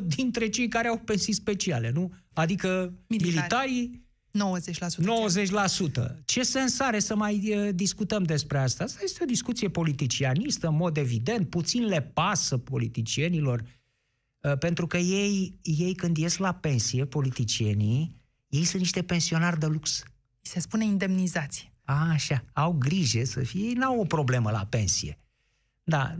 80% 0.00 0.04
dintre 0.16 0.49
cei 0.49 0.68
care 0.68 0.88
au 0.88 0.99
pensii 0.99 1.32
speciale, 1.32 1.90
nu? 1.90 2.12
Adică 2.32 2.92
Militari. 3.06 3.35
militarii 3.35 4.07
90%. 4.32 4.38
90%. 6.11 6.25
Ce 6.25 6.42
sens 6.42 6.80
are 6.80 6.99
să 6.99 7.16
mai 7.16 7.56
uh, 7.56 7.75
discutăm 7.75 8.23
despre 8.23 8.58
asta? 8.58 8.85
Asta 8.85 9.00
este 9.02 9.23
o 9.23 9.26
discuție 9.26 9.68
politicianistă, 9.68 10.68
în 10.68 10.76
mod 10.76 10.97
evident. 10.97 11.50
Puțin 11.50 11.85
le 11.85 12.02
pasă 12.02 12.58
politicienilor, 12.58 13.62
uh, 14.40 14.58
pentru 14.58 14.87
că 14.87 14.97
ei, 14.97 15.58
ei 15.62 15.94
când 15.94 16.16
ies 16.16 16.37
la 16.37 16.54
pensie, 16.54 17.04
politicienii, 17.04 18.16
ei 18.49 18.64
sunt 18.64 18.80
niște 18.80 19.02
pensionari 19.02 19.58
de 19.58 19.66
lux. 19.66 20.02
Se 20.40 20.61
spune 20.61 20.85
indemnizație. 20.85 21.73
A, 21.85 22.11
așa. 22.11 22.44
Au 22.52 22.73
grijă 22.73 23.25
să 23.25 23.40
fie, 23.40 23.64
ei 23.64 23.73
n-au 23.73 24.00
o 24.00 24.04
problemă 24.04 24.50
la 24.50 24.66
pensie. 24.70 25.18
Da, 25.88 26.14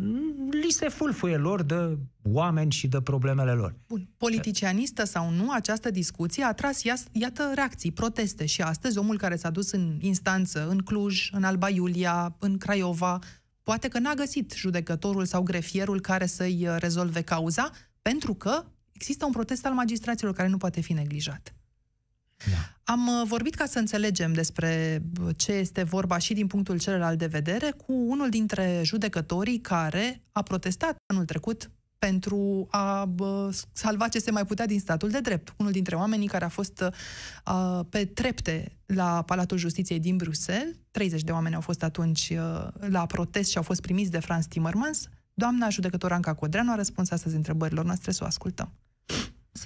li 0.51 0.71
se 0.71 0.89
fulfuie 0.89 1.37
lor 1.37 1.63
de 1.63 1.99
oameni 2.23 2.71
și 2.71 2.89
de 2.89 3.01
problemele 3.01 3.53
lor. 3.53 3.75
Bun. 3.89 4.09
Politicianistă 4.17 5.05
sau 5.05 5.31
nu, 5.31 5.51
această 5.51 5.91
discuție 5.91 6.45
a 6.45 6.53
tras, 6.53 6.83
iată, 7.13 7.53
reacții, 7.55 7.93
proteste. 7.93 8.47
Și 8.47 8.63
astăzi, 8.63 8.99
omul 8.99 9.19
care 9.19 9.37
s-a 9.37 9.51
dus 9.51 9.71
în 9.71 9.99
instanță, 10.01 10.69
în 10.69 10.79
Cluj, 10.79 11.29
în 11.33 11.45
Alba 11.45 11.69
Iulia, 11.69 12.37
în 12.39 12.59
Craiova, 12.59 13.19
poate 13.63 13.89
că 13.89 13.99
n-a 13.99 14.15
găsit 14.15 14.53
judecătorul 14.57 15.25
sau 15.25 15.43
grefierul 15.43 16.01
care 16.01 16.27
să-i 16.27 16.67
uh, 16.69 16.77
rezolve 16.79 17.23
cauza, 17.23 17.71
pentru 18.03 18.35
că 18.35 18.65
există 18.93 19.25
un 19.25 19.33
protest 19.33 19.67
al 19.67 19.73
magistraților 19.73 20.33
care 20.33 20.49
nu 20.49 20.57
poate 20.57 20.81
fi 20.81 20.93
neglijat. 20.93 21.55
Da. 22.50 22.92
Am 22.92 23.07
uh, 23.07 23.23
vorbit 23.26 23.54
ca 23.54 23.66
să 23.66 23.78
înțelegem 23.78 24.33
despre 24.33 25.02
uh, 25.21 25.28
ce 25.37 25.52
este 25.52 25.83
vorba 25.83 26.18
și 26.18 26.35
din 26.35 26.47
punctul 26.47 26.78
celălalt 26.78 27.18
de 27.18 27.26
vedere 27.26 27.71
cu 27.71 27.92
unul 27.92 28.28
dintre 28.28 28.80
judecătorii 28.85 29.61
care 29.61 30.23
a 30.33 30.42
protestat 30.42 30.97
anul 31.07 31.25
trecut 31.25 31.71
pentru 31.99 32.66
a 32.71 33.04
bă, 33.04 33.50
salva 33.73 34.09
ce 34.09 34.18
se 34.18 34.30
mai 34.30 34.45
putea 34.45 34.66
din 34.66 34.80
statul 34.80 35.11
de 35.11 35.21
drept. 35.21 35.54
Unul 35.57 35.73
dintre 35.73 35.97
oamenii 35.97 36.28
care 36.28 36.45
a 36.45 36.49
fost 36.49 36.80
uh, 36.80 37.80
pe 37.88 38.04
trepte 38.04 38.78
la 38.87 39.23
Palatul 39.23 39.59
Justiției 39.59 40.00
din 40.00 40.16
Bruxelles, 40.16 40.75
30 40.90 41.23
de 41.23 41.33
oameni 41.33 41.54
au 41.54 41.61
fost 41.61 41.83
atunci 41.83 42.33
uh, 42.33 42.68
la 42.88 43.07
protest 43.07 43.50
și 43.50 43.57
au 43.57 43.62
fost 43.62 43.80
primiți 43.80 44.11
de 44.11 44.18
Franz 44.18 44.47
Timmermans, 44.47 45.09
doamna 45.35 45.68
judecător 45.68 46.12
Anca 46.12 46.35
Codreanu 46.35 46.73
a 46.73 46.75
răspuns 46.75 47.11
astăzi 47.11 47.37
întrebărilor 47.37 47.85
noastre, 47.85 48.12
să 48.12 48.25
o 48.25 48.26
ascultăm. 48.26 48.73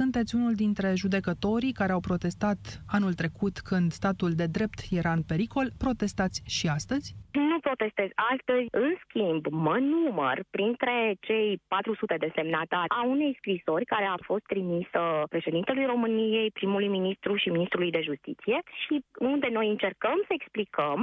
Sunteți 0.01 0.35
unul 0.35 0.55
dintre 0.55 0.89
judecătorii 1.03 1.73
care 1.81 1.93
au 1.93 2.01
protestat 2.01 2.61
anul 2.97 3.15
trecut 3.15 3.57
când 3.69 3.89
statul 4.01 4.33
de 4.41 4.47
drept 4.57 4.79
era 4.91 5.13
în 5.19 5.23
pericol. 5.23 5.67
Protestați 5.85 6.43
și 6.57 6.67
astăzi? 6.79 7.07
Nu 7.33 7.59
protestez 7.61 8.11
astăzi, 8.33 8.67
în 8.71 8.93
schimb, 9.05 9.43
mă 9.67 9.77
număr 9.93 10.37
printre 10.51 11.17
cei 11.21 11.61
400 11.69 12.17
de 12.25 12.33
semnatari 12.35 12.95
a 12.99 13.03
unei 13.15 13.35
scrisori 13.39 13.85
care 13.85 14.05
a 14.05 14.25
fost 14.29 14.45
trimisă 14.53 15.03
președintelui 15.29 15.87
României, 15.93 16.51
primului 16.51 16.89
ministru 16.89 17.37
și 17.37 17.49
ministrului 17.49 17.91
de 17.91 18.03
justiție 18.09 18.57
și 18.83 18.95
unde 19.19 19.49
noi 19.53 19.69
încercăm 19.69 20.19
să 20.27 20.33
explicăm 20.35 20.99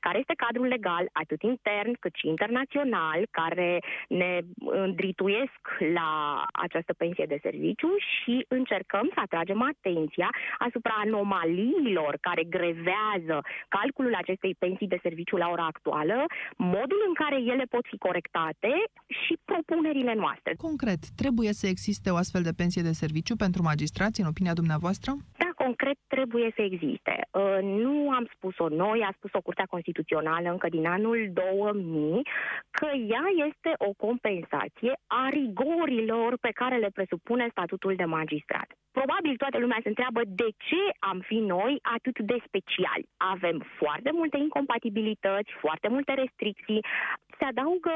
care 0.00 0.18
este 0.18 0.34
cadrul 0.44 0.66
legal, 0.66 1.08
atât 1.12 1.42
intern 1.42 1.92
cât 2.00 2.14
și 2.14 2.28
internațional, 2.28 3.20
care 3.30 3.82
ne 4.08 4.40
îndrituiesc 4.58 5.62
la 5.94 6.10
această 6.52 6.92
pensie 6.92 7.26
de 7.28 7.38
serviciu 7.42 7.90
și 8.10 8.44
încercăm 8.48 9.10
să 9.14 9.20
atragem 9.22 9.62
atenția 9.62 10.28
asupra 10.58 10.94
anomaliilor 11.04 12.18
care 12.20 12.42
grevează 12.44 13.36
calculul 13.68 14.14
acestei 14.14 14.54
pensii 14.58 14.92
de 14.94 14.98
serviciu 15.02 15.36
la 15.36 15.48
ora 15.48 15.66
actuală, 15.66 16.24
modul 16.56 17.00
în 17.08 17.14
care 17.14 17.38
ele 17.40 17.64
pot 17.64 17.84
fi 17.90 17.96
corectate 17.98 18.72
și 19.24 19.38
propunerile 19.44 20.14
noastre. 20.14 20.54
Concret, 20.56 21.02
trebuie 21.16 21.52
să 21.52 21.66
existe 21.66 22.10
o 22.10 22.16
astfel 22.16 22.42
de 22.42 22.52
pensie 22.56 22.82
de 22.82 22.92
serviciu 22.92 23.36
pentru 23.36 23.62
magistrați, 23.62 24.20
în 24.20 24.26
opinia 24.26 24.52
dumneavoastră? 24.52 25.10
Da, 25.36 25.50
concret 25.64 25.98
trebuie 26.06 26.52
să 26.56 26.62
existe. 26.62 27.14
Uh, 27.30 27.58
nu 27.62 28.10
am 28.10 28.28
spus-o 28.34 28.68
noi, 28.68 28.98
a 29.08 29.12
spus-o 29.16 29.40
Curtea 29.40 29.65
Constituțională 29.66 30.50
încă 30.50 30.68
din 30.68 30.86
anul 30.86 31.30
2000, 31.32 32.22
că 32.70 32.88
ea 33.14 33.26
este 33.48 33.72
o 33.78 33.90
compensație 33.96 34.92
a 35.06 35.28
rigorilor 35.30 36.36
pe 36.40 36.50
care 36.50 36.76
le 36.76 36.90
presupune 36.94 37.48
statutul 37.50 37.94
de 37.96 38.04
magistrat. 38.04 38.68
Probabil 38.98 39.36
toată 39.36 39.58
lumea 39.58 39.78
se 39.82 39.88
întreabă 39.88 40.20
de 40.26 40.48
ce 40.68 40.82
am 40.98 41.18
fi 41.20 41.34
noi 41.34 41.78
atât 41.96 42.18
de 42.18 42.36
speciali. 42.46 43.08
Avem 43.16 43.56
foarte 43.78 44.10
multe 44.12 44.36
incompatibilități, 44.36 45.50
foarte 45.60 45.88
multe 45.88 46.12
restricții, 46.14 46.84
se 47.38 47.44
adaugă 47.52 47.94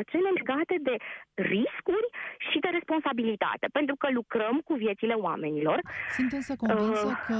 acele 0.00 0.28
legate 0.38 0.76
de 0.88 0.94
riscuri 1.34 2.08
și 2.48 2.58
de 2.64 2.70
responsabilitate, 2.78 3.66
pentru 3.72 3.94
că 4.00 4.06
lucrăm 4.18 4.56
cu 4.64 4.74
viețile 4.74 5.14
oamenilor. 5.28 5.78
Sunt 6.16 6.32
însă 6.32 6.52
convinsă 6.56 7.06
uh, 7.06 7.20
că 7.26 7.38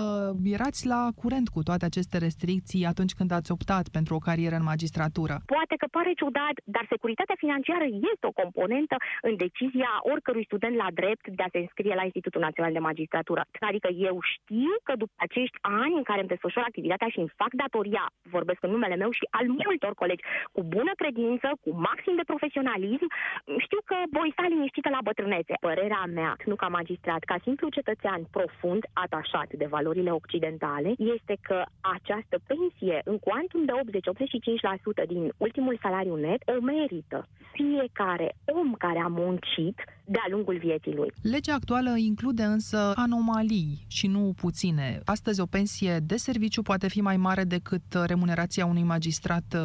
erați 0.57 0.83
la 0.93 1.01
curent 1.23 1.49
cu 1.49 1.61
toate 1.69 1.85
aceste 1.85 2.17
restricții 2.27 2.85
atunci 2.93 3.17
când 3.19 3.31
ați 3.39 3.53
optat 3.57 3.85
pentru 3.97 4.15
o 4.15 4.25
carieră 4.29 4.57
în 4.59 4.69
magistratură. 4.73 5.35
Poate 5.57 5.75
că 5.81 5.87
pare 5.97 6.13
ciudat, 6.21 6.57
dar 6.65 6.85
securitatea 6.89 7.37
financiară 7.45 7.87
este 8.13 8.25
o 8.31 8.39
componentă 8.43 8.97
în 9.29 9.35
decizia 9.45 9.91
oricărui 10.13 10.49
student 10.51 10.77
la 10.85 10.89
drept 11.01 11.25
de 11.39 11.43
a 11.43 11.53
se 11.53 11.59
înscrie 11.65 11.95
la 12.01 12.05
Institutul 12.09 12.41
Național 12.41 12.73
de 12.73 12.87
Magistratură. 12.91 13.43
Adică 13.71 13.89
eu 14.09 14.17
știu 14.35 14.73
că 14.87 14.93
după 15.03 15.15
acești 15.27 15.59
ani 15.61 15.99
în 16.01 16.07
care 16.09 16.21
îmi 16.21 16.33
desfășor 16.35 16.63
activitatea 16.67 17.09
și 17.13 17.19
îmi 17.19 17.33
fac 17.41 17.53
datoria, 17.63 18.05
vorbesc 18.37 18.61
în 18.63 18.71
numele 18.71 18.97
meu 19.03 19.11
și 19.19 19.25
al 19.39 19.47
multor 19.65 19.93
colegi, 20.03 20.25
cu 20.53 20.63
bună 20.77 20.93
credință, 21.03 21.40
cu 21.63 21.71
maxim 21.89 22.15
de 22.17 22.31
profesionalism, 22.33 23.07
știu 23.67 23.81
că 23.91 23.97
voi 24.19 24.31
sta 24.33 24.45
liniștită 24.49 24.89
la 24.97 25.05
bătrânețe. 25.09 25.55
Părerea 25.69 26.05
mea, 26.19 26.33
nu 26.51 26.57
ca 26.63 26.69
magistrat, 26.79 27.23
ca 27.31 27.37
simplu 27.47 27.69
cetățean 27.69 28.21
profund 28.37 28.83
atașat 28.93 29.49
de 29.61 29.67
valorile 29.77 30.11
occidentale, 30.11 30.91
este 31.15 31.35
că 31.49 31.59
această 31.97 32.37
pensie 32.51 32.97
în 33.05 33.19
cuantum 33.19 33.65
de 33.65 33.73
80-85% 35.05 35.07
din 35.13 35.33
ultimul 35.37 35.79
salariu 35.83 36.17
net 36.17 36.43
o 36.57 36.61
merită 36.61 37.19
fiecare 37.53 38.29
om 38.45 38.75
care 38.75 39.01
a 39.05 39.07
muncit 39.07 39.79
de-a 40.05 40.27
lungul 40.31 40.59
vieții 40.59 40.95
lui. 40.95 41.13
Legea 41.23 41.55
actuală 41.55 41.97
include 41.97 42.43
însă 42.43 42.93
anomalii 42.95 43.85
și 43.89 44.07
nu 44.07 44.33
puține. 44.37 45.01
Astăzi 45.05 45.41
o 45.41 45.47
pensie 45.47 45.99
de 45.99 46.17
serviciu 46.17 46.63
poate 46.63 46.89
fi 46.89 47.01
mai 47.01 47.17
mare 47.17 47.45
decât 47.45 47.83
remunerația 48.07 48.67
unui 48.67 48.83
magistrat 48.83 49.45
uh, 49.55 49.61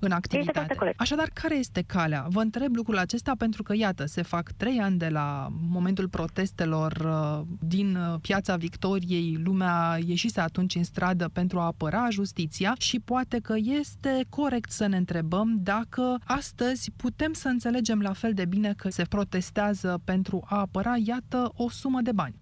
în 0.00 0.10
activitate. 0.10 0.74
Așadar, 1.16 1.34
care 1.42 1.54
este 1.54 1.82
calea? 1.86 2.26
Vă 2.28 2.40
întreb 2.40 2.74
lucrul 2.74 2.98
acesta 2.98 3.32
pentru 3.38 3.62
că, 3.62 3.74
iată, 3.76 4.04
se 4.06 4.22
fac 4.22 4.50
trei 4.56 4.78
ani 4.78 4.98
de 4.98 5.08
la 5.08 5.48
momentul 5.70 6.08
protestelor 6.08 6.92
uh, 6.92 7.46
din 7.60 7.96
uh, 7.96 8.14
Piața 8.20 8.56
Victoriei, 8.56 9.40
lumea 9.44 9.98
ieșise 10.06 10.40
atunci 10.40 10.74
în 10.74 10.84
stradă 10.84 11.28
pentru 11.32 11.58
a 11.58 11.64
apăra 11.64 12.08
justiția 12.10 12.74
și 12.78 13.00
poate 13.00 13.38
că 13.38 13.54
este 13.56 14.24
corect 14.28 14.70
să 14.70 14.86
ne 14.86 14.96
întrebăm 14.96 15.58
dacă 15.62 16.18
astăzi 16.24 16.90
putem 16.96 17.32
să 17.32 17.48
înțelegem 17.48 18.00
la 18.00 18.12
fel 18.12 18.32
de 18.32 18.44
bine 18.44 18.74
că 18.76 18.88
se 18.88 19.02
protestează 19.02 20.00
pentru 20.04 20.42
a 20.48 20.58
apăra, 20.58 20.94
iată, 21.04 21.52
o 21.54 21.70
sumă 21.70 22.00
de 22.00 22.12
bani. 22.12 22.34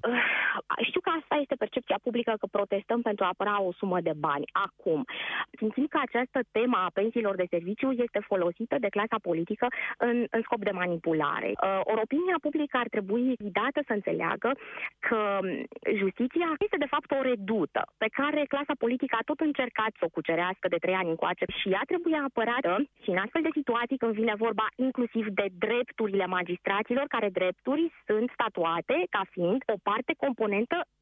Știu 0.82 1.00
că 1.00 1.10
asta 1.20 1.34
este 1.34 1.54
percepția 1.54 1.98
publică 2.02 2.34
că 2.40 2.46
protestăm 2.50 3.02
pentru 3.02 3.24
a 3.24 3.28
apăra 3.28 3.62
o 3.62 3.72
sumă 3.72 4.00
de 4.00 4.12
bani. 4.16 4.46
Acum, 4.52 5.04
simțim 5.58 5.86
că 5.86 5.98
această 6.02 6.40
temă 6.50 6.76
a 6.76 6.90
pensiilor 6.94 7.34
de 7.36 7.46
serviciu 7.50 7.90
este 7.90 8.20
folosită 8.30 8.76
de 8.80 8.88
clasa 8.88 9.18
politică 9.22 9.66
în, 9.98 10.16
în 10.30 10.40
scop 10.42 10.60
de 10.64 10.70
manipulare. 10.70 11.50
Uh, 11.54 11.80
Ori 11.92 12.00
opinia 12.04 12.38
publică 12.40 12.76
ar 12.76 12.88
trebui 12.88 13.34
dată 13.38 13.80
să 13.86 13.92
înțeleagă 13.92 14.50
că 14.98 15.20
justiția 16.00 16.48
este 16.64 16.76
de 16.84 16.92
fapt 16.94 17.10
o 17.10 17.22
redută 17.30 17.82
pe 18.02 18.08
care 18.18 18.44
clasa 18.48 18.74
politică 18.78 19.14
a 19.16 19.28
tot 19.30 19.40
încercat 19.40 19.92
să 19.98 20.04
o 20.04 20.14
cucerească 20.16 20.66
de 20.68 20.82
trei 20.84 20.94
ani 20.94 21.08
încoace 21.08 21.44
și 21.60 21.68
ea 21.68 21.82
trebuie 21.86 22.18
apărată 22.28 22.72
și 23.02 23.10
în 23.10 23.16
astfel 23.24 23.42
de 23.42 23.56
situații 23.58 23.96
când 23.96 24.12
vine 24.12 24.34
vorba 24.36 24.66
inclusiv 24.76 25.24
de 25.28 25.46
drepturile 25.58 26.26
magistraților, 26.26 27.04
care 27.08 27.28
drepturi 27.28 27.92
sunt 28.06 28.30
statuate 28.36 28.96
ca 29.10 29.22
fiind 29.30 29.62
o 29.74 29.76
parte 29.82 30.12
componentă 30.16 30.43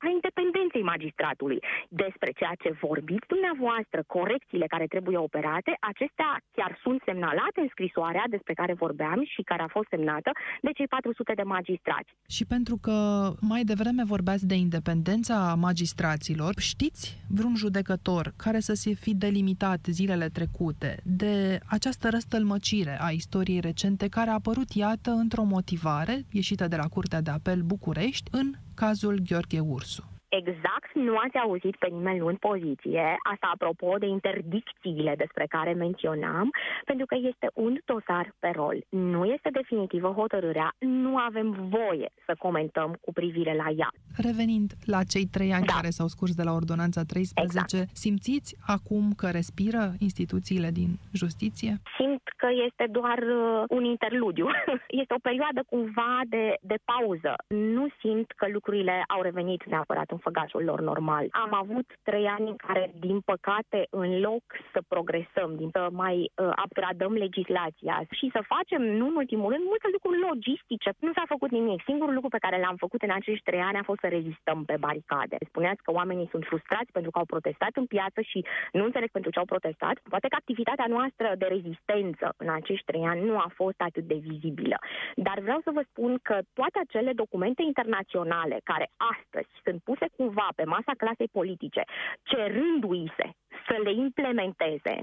a 0.05 0.09
independenței 0.17 0.83
magistratului. 0.93 1.59
Despre 1.89 2.31
ceea 2.39 2.55
ce 2.63 2.79
vorbiți 2.87 3.27
dumneavoastră, 3.27 4.01
corecțiile 4.07 4.67
care 4.75 4.87
trebuie 4.87 5.19
operate, 5.29 5.73
acestea 5.81 6.31
chiar 6.57 6.79
sunt 6.83 7.03
semnalate 7.05 7.59
în 7.61 7.71
scrisoarea 7.71 8.25
despre 8.35 8.55
care 8.61 8.73
vorbeam 8.85 9.19
și 9.33 9.43
care 9.43 9.63
a 9.63 9.75
fost 9.77 9.89
semnată 9.91 10.31
de 10.63 10.71
cei 10.77 10.87
400 10.87 11.33
de 11.41 11.43
magistrați. 11.43 12.11
Și 12.29 12.45
pentru 12.47 12.77
că 12.77 12.97
mai 13.41 13.63
devreme 13.65 14.05
vorbeați 14.05 14.47
de 14.47 14.55
independența 14.55 15.55
magistraților, 15.59 16.53
știți 16.59 17.05
vreun 17.29 17.57
judecător 17.57 18.33
care 18.37 18.61
să 18.61 18.75
se 18.75 18.93
fi 18.93 19.15
delimitat 19.15 19.81
zilele 19.99 20.29
trecute 20.29 21.01
de 21.05 21.59
această 21.67 22.09
răstălmăcire 22.09 22.99
a 23.01 23.11
istoriei 23.11 23.61
recente 23.61 24.09
care 24.09 24.31
a 24.31 24.33
apărut, 24.33 24.71
iată, 24.71 25.11
într-o 25.11 25.43
motivare 25.43 26.25
ieșită 26.31 26.69
de 26.69 26.77
la 26.77 26.89
Curtea 26.89 27.21
de 27.21 27.31
Apel 27.31 27.61
București 27.63 28.31
în 28.31 28.53
cazul 28.75 29.19
Gheorghe 29.33 29.61
Ursu 29.63 30.12
exact 30.41 30.91
nu 30.95 31.17
ați 31.17 31.37
auzit 31.37 31.77
pe 31.77 31.89
nimeni 31.97 32.19
luând 32.19 32.39
poziție, 32.39 33.17
asta 33.33 33.51
apropo 33.53 33.97
de 33.99 34.07
interdicțiile 34.07 35.15
despre 35.17 35.47
care 35.49 35.73
menționam, 35.73 36.51
pentru 36.85 37.07
că 37.07 37.17
este 37.31 37.51
un 37.55 37.79
dosar 37.85 38.35
pe 38.39 38.51
rol. 38.55 38.77
Nu 38.89 39.25
este 39.25 39.49
definitivă 39.53 40.09
hotărârea, 40.09 40.75
nu 40.79 41.17
avem 41.17 41.49
voie 41.77 42.09
să 42.27 42.35
comentăm 42.39 42.99
cu 43.01 43.13
privire 43.13 43.55
la 43.55 43.69
ea. 43.77 43.91
Revenind 44.17 44.71
la 44.85 45.03
cei 45.03 45.27
trei 45.27 45.53
ani 45.53 45.67
da. 45.67 45.73
care 45.73 45.91
s-au 45.91 46.07
scurs 46.07 46.35
de 46.35 46.43
la 46.43 46.53
Ordonanța 46.53 47.03
13, 47.03 47.77
exact. 47.77 47.97
simțiți 47.97 48.57
acum 48.67 49.13
că 49.17 49.27
respiră 49.31 49.93
instituțiile 49.99 50.71
din 50.71 50.91
justiție? 51.13 51.73
Simt 51.99 52.23
că 52.37 52.49
este 52.69 52.85
doar 52.91 53.19
uh, 53.19 53.65
un 53.69 53.85
interludiu. 53.85 54.47
este 55.03 55.15
o 55.15 55.25
perioadă 55.29 55.61
cumva 55.73 56.21
de, 56.29 56.45
de 56.61 56.79
pauză. 56.85 57.33
Nu 57.49 57.87
simt 58.01 58.29
că 58.37 58.47
lucrurile 58.53 59.05
au 59.15 59.23
revenit 59.23 59.65
neapărat 59.67 60.11
în 60.11 60.19
făgașul 60.27 60.65
lor 60.65 60.81
normal. 60.81 61.27
Am 61.31 61.55
avut 61.55 61.87
trei 62.03 62.27
ani 62.27 62.49
în 62.49 62.57
care, 62.67 62.93
din 63.07 63.21
păcate, 63.21 63.87
în 63.91 64.21
loc 64.21 64.43
să 64.73 64.81
progresăm, 64.89 65.51
din 65.57 65.69
să 65.73 65.89
mai 66.03 66.17
uh, 66.23 66.53
upgradăm 66.65 67.13
legislația 67.13 67.97
și 68.19 68.27
să 68.35 68.51
facem, 68.55 68.83
nu 69.01 69.07
în 69.07 69.17
ultimul 69.23 69.51
rând, 69.53 69.65
multe 69.65 69.89
lucruri 69.93 70.25
logistice. 70.29 70.91
Nu 71.07 71.13
s-a 71.13 71.27
făcut 71.35 71.51
nimic. 71.51 71.81
Singurul 71.85 72.15
lucru 72.15 72.31
pe 72.37 72.45
care 72.45 72.59
l-am 72.65 72.77
făcut 72.85 73.03
în 73.03 73.13
acești 73.19 73.49
trei 73.49 73.61
ani 73.69 73.81
a 73.81 73.89
fost 73.91 74.01
să 74.01 74.09
rezistăm 74.09 74.59
pe 74.65 74.77
baricade. 74.87 75.37
Spuneați 75.51 75.83
că 75.83 75.91
oamenii 75.93 76.29
sunt 76.31 76.45
frustrați 76.51 76.93
pentru 76.93 77.11
că 77.11 77.19
au 77.19 77.25
protestat 77.25 77.73
în 77.75 77.87
piață 77.87 78.21
și 78.31 78.45
nu 78.73 78.85
înțeleg 78.85 79.11
pentru 79.11 79.31
ce 79.31 79.39
au 79.39 79.45
protestat. 79.45 79.97
Poate 80.13 80.29
că 80.29 80.37
activitatea 80.39 80.89
noastră 80.97 81.29
de 81.39 81.47
rezistență 81.57 82.27
în 82.37 82.49
acești 82.59 82.89
trei 82.91 83.05
ani 83.13 83.25
nu 83.31 83.37
a 83.39 83.49
fost 83.55 83.81
atât 83.89 84.05
de 84.13 84.19
vizibilă. 84.29 84.77
Dar 85.17 85.39
vreau 85.41 85.61
să 85.65 85.71
vă 85.77 85.83
spun 85.91 86.19
că 86.23 86.37
toate 86.53 86.79
acele 86.79 87.13
documente 87.13 87.63
internaționale 87.63 88.61
care 88.65 88.87
astăzi 89.15 89.51
sunt 89.65 89.79
puse 89.89 90.07
cumva 90.17 90.49
pe 90.57 90.65
masa 90.65 90.93
clasei 90.97 91.29
politice, 91.39 91.83
cerându-i 92.23 93.13
se 93.17 93.29
să 93.67 93.75
le 93.85 93.93
implementeze, 94.05 94.95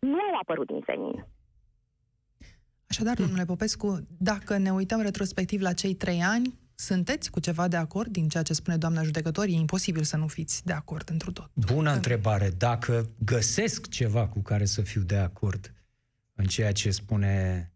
nu 0.00 0.18
au 0.28 0.34
apărut 0.42 0.66
din 0.66 0.82
senin. 0.86 1.26
Așadar, 2.88 3.16
domnule 3.16 3.44
Popescu, 3.44 4.06
dacă 4.18 4.56
ne 4.56 4.72
uităm 4.72 5.00
retrospectiv 5.00 5.60
la 5.60 5.72
cei 5.72 5.94
trei 5.94 6.22
ani, 6.22 6.58
sunteți 6.74 7.30
cu 7.30 7.40
ceva 7.40 7.68
de 7.68 7.76
acord 7.76 8.10
din 8.10 8.28
ceea 8.28 8.42
ce 8.42 8.52
spune 8.52 8.76
doamna 8.76 9.02
judecător? 9.02 9.44
E 9.44 9.50
imposibil 9.50 10.02
să 10.02 10.16
nu 10.16 10.26
fiți 10.26 10.66
de 10.66 10.72
acord 10.72 11.10
întru 11.10 11.32
tot. 11.32 11.50
Bună 11.54 11.92
întrebare. 11.92 12.50
Dacă 12.58 13.10
găsesc 13.24 13.88
ceva 13.88 14.28
cu 14.28 14.40
care 14.42 14.64
să 14.64 14.82
fiu 14.82 15.00
de 15.00 15.16
acord 15.16 15.72
în 16.34 16.44
ceea 16.44 16.72
ce 16.72 16.90
spune 16.90 17.66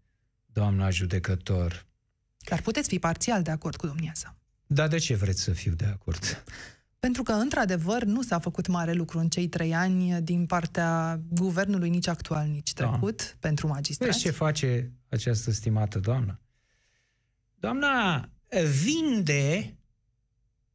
doamna 0.52 0.90
judecător. 0.90 1.86
Dar 2.48 2.60
puteți 2.60 2.88
fi 2.88 2.98
parțial 2.98 3.42
de 3.42 3.50
acord 3.50 3.76
cu 3.76 3.86
domnia 3.86 4.12
sa. 4.14 4.36
Dar 4.66 4.88
de 4.88 4.98
ce 4.98 5.14
vreți 5.14 5.42
să 5.42 5.52
fiu 5.52 5.72
de 5.72 5.84
acord? 5.84 6.44
Pentru 6.98 7.22
că, 7.22 7.32
într-adevăr, 7.32 8.04
nu 8.04 8.22
s-a 8.22 8.38
făcut 8.38 8.66
mare 8.66 8.92
lucru 8.92 9.18
în 9.18 9.28
cei 9.28 9.48
trei 9.48 9.74
ani 9.74 10.22
din 10.22 10.46
partea 10.46 11.20
guvernului, 11.28 11.88
nici 11.88 12.08
actual, 12.08 12.48
nici 12.48 12.72
da. 12.72 12.88
trecut, 12.88 13.16
da. 13.16 13.36
pentru 13.40 13.66
magistrați. 13.66 14.10
Vezi 14.10 14.24
ce 14.24 14.30
face 14.30 14.92
această 15.08 15.50
stimată 15.50 15.98
doamnă? 15.98 16.40
Doamna 17.54 18.28
vinde 18.82 19.76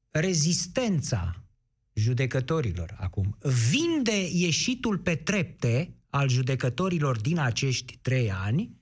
rezistența 0.10 1.43
judecătorilor 1.93 2.95
acum. 2.99 3.38
Vinde 3.69 4.27
ieșitul 4.31 4.97
pe 4.97 5.15
trepte 5.15 5.95
al 6.10 6.29
judecătorilor 6.29 7.21
din 7.21 7.39
acești 7.39 7.97
trei 8.01 8.31
ani, 8.31 8.81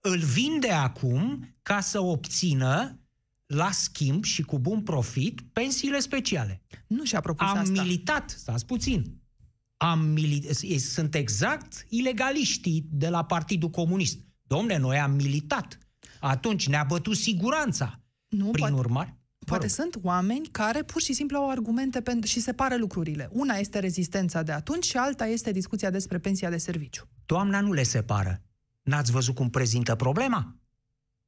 îl 0.00 0.18
vinde 0.18 0.70
acum 0.70 1.54
ca 1.62 1.80
să 1.80 2.00
obțină 2.00 2.98
la 3.46 3.70
schimb 3.70 4.24
și 4.24 4.42
cu 4.42 4.58
bun 4.58 4.82
profit 4.82 5.40
pensiile 5.52 5.98
speciale. 5.98 6.62
Nu 6.86 7.04
și-a 7.04 7.20
propus 7.20 7.46
Am 7.46 7.56
asta. 7.56 7.82
militat, 7.82 8.30
stați 8.30 8.66
puțin, 8.66 9.20
am 9.76 10.16
mili- 10.18 10.78
sunt 10.78 11.14
exact 11.14 11.86
ilegaliștii 11.88 12.86
de 12.90 13.08
la 13.08 13.24
Partidul 13.24 13.70
Comunist. 13.70 14.18
Domne, 14.42 14.76
noi 14.76 14.98
am 14.98 15.12
militat. 15.12 15.78
Atunci 16.20 16.68
ne-a 16.68 16.84
bătut 16.88 17.16
siguranța. 17.16 18.00
Nu, 18.28 18.50
Prin 18.50 18.64
poate, 18.64 18.74
urmare, 18.74 19.18
Poate 19.46 19.68
sunt 19.68 19.98
oameni 20.02 20.46
care 20.46 20.82
pur 20.82 21.02
și 21.02 21.12
simplu 21.12 21.36
au 21.36 21.50
argumente 21.50 22.00
pentru 22.00 22.28
și 22.28 22.40
separă 22.40 22.76
lucrurile. 22.76 23.28
Una 23.32 23.54
este 23.54 23.78
rezistența 23.78 24.42
de 24.42 24.52
atunci 24.52 24.84
și 24.84 24.96
alta 24.96 25.26
este 25.26 25.52
discuția 25.52 25.90
despre 25.90 26.18
pensia 26.18 26.50
de 26.50 26.56
serviciu. 26.56 27.08
Doamna 27.26 27.60
nu 27.60 27.72
le 27.72 27.82
separă. 27.82 28.42
N-ați 28.82 29.10
văzut 29.12 29.34
cum 29.34 29.50
prezintă 29.50 29.94
problema? 29.94 30.56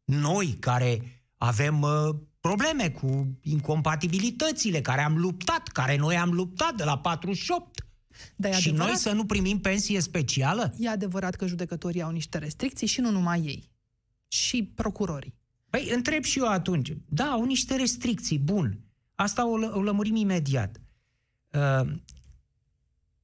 Noi 0.04 0.46
care 0.60 1.02
avem 1.36 1.82
uh, 1.82 2.16
probleme 2.40 2.90
cu 2.90 3.38
incompatibilitățile, 3.40 4.80
care 4.80 5.00
am 5.00 5.18
luptat, 5.18 5.68
care 5.68 5.96
noi 5.96 6.16
am 6.16 6.32
luptat 6.32 6.74
de 6.74 6.84
la 6.84 6.98
48, 6.98 7.86
dar 8.36 8.54
și 8.54 8.68
adevărat, 8.68 8.88
noi 8.88 8.98
să 8.98 9.12
nu 9.12 9.24
primim 9.24 9.60
pensie 9.60 10.00
specială? 10.00 10.74
E 10.78 10.88
adevărat 10.88 11.34
că 11.34 11.46
judecătorii 11.46 12.02
au 12.02 12.10
niște 12.10 12.38
restricții 12.38 12.86
și 12.86 13.00
nu 13.00 13.10
numai 13.10 13.40
ei. 13.40 13.70
Și 14.28 14.62
procurorii. 14.74 15.34
Păi 15.70 15.90
întreb 15.94 16.22
și 16.22 16.38
eu 16.38 16.48
atunci. 16.48 16.92
Da, 17.06 17.24
au 17.24 17.44
niște 17.44 17.76
restricții, 17.76 18.38
bun. 18.38 18.80
Asta 19.14 19.46
o, 19.46 19.52
o 19.52 19.82
lămurim 19.82 20.14
imediat. 20.14 20.80
Uh, 21.52 21.92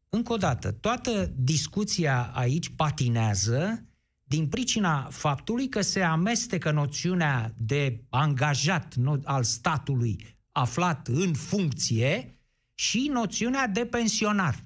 încă 0.09 0.33
o 0.33 0.37
dată, 0.37 0.72
toată 0.72 1.33
discuția 1.37 2.31
aici 2.35 2.68
patinează 2.68 3.87
din 4.33 4.49
pricina 4.49 5.09
faptului 5.11 5.68
că 5.68 5.81
se 5.81 6.03
amestecă 6.03 6.71
noțiunea 6.71 7.55
de 7.57 8.01
angajat 8.09 8.95
al 9.25 9.42
statului 9.42 10.37
aflat 10.53 11.09
în 11.09 11.35
funcție 11.35 12.38
și 12.75 13.11
noțiunea 13.12 13.66
de 13.66 13.87
pensionar. 13.87 14.64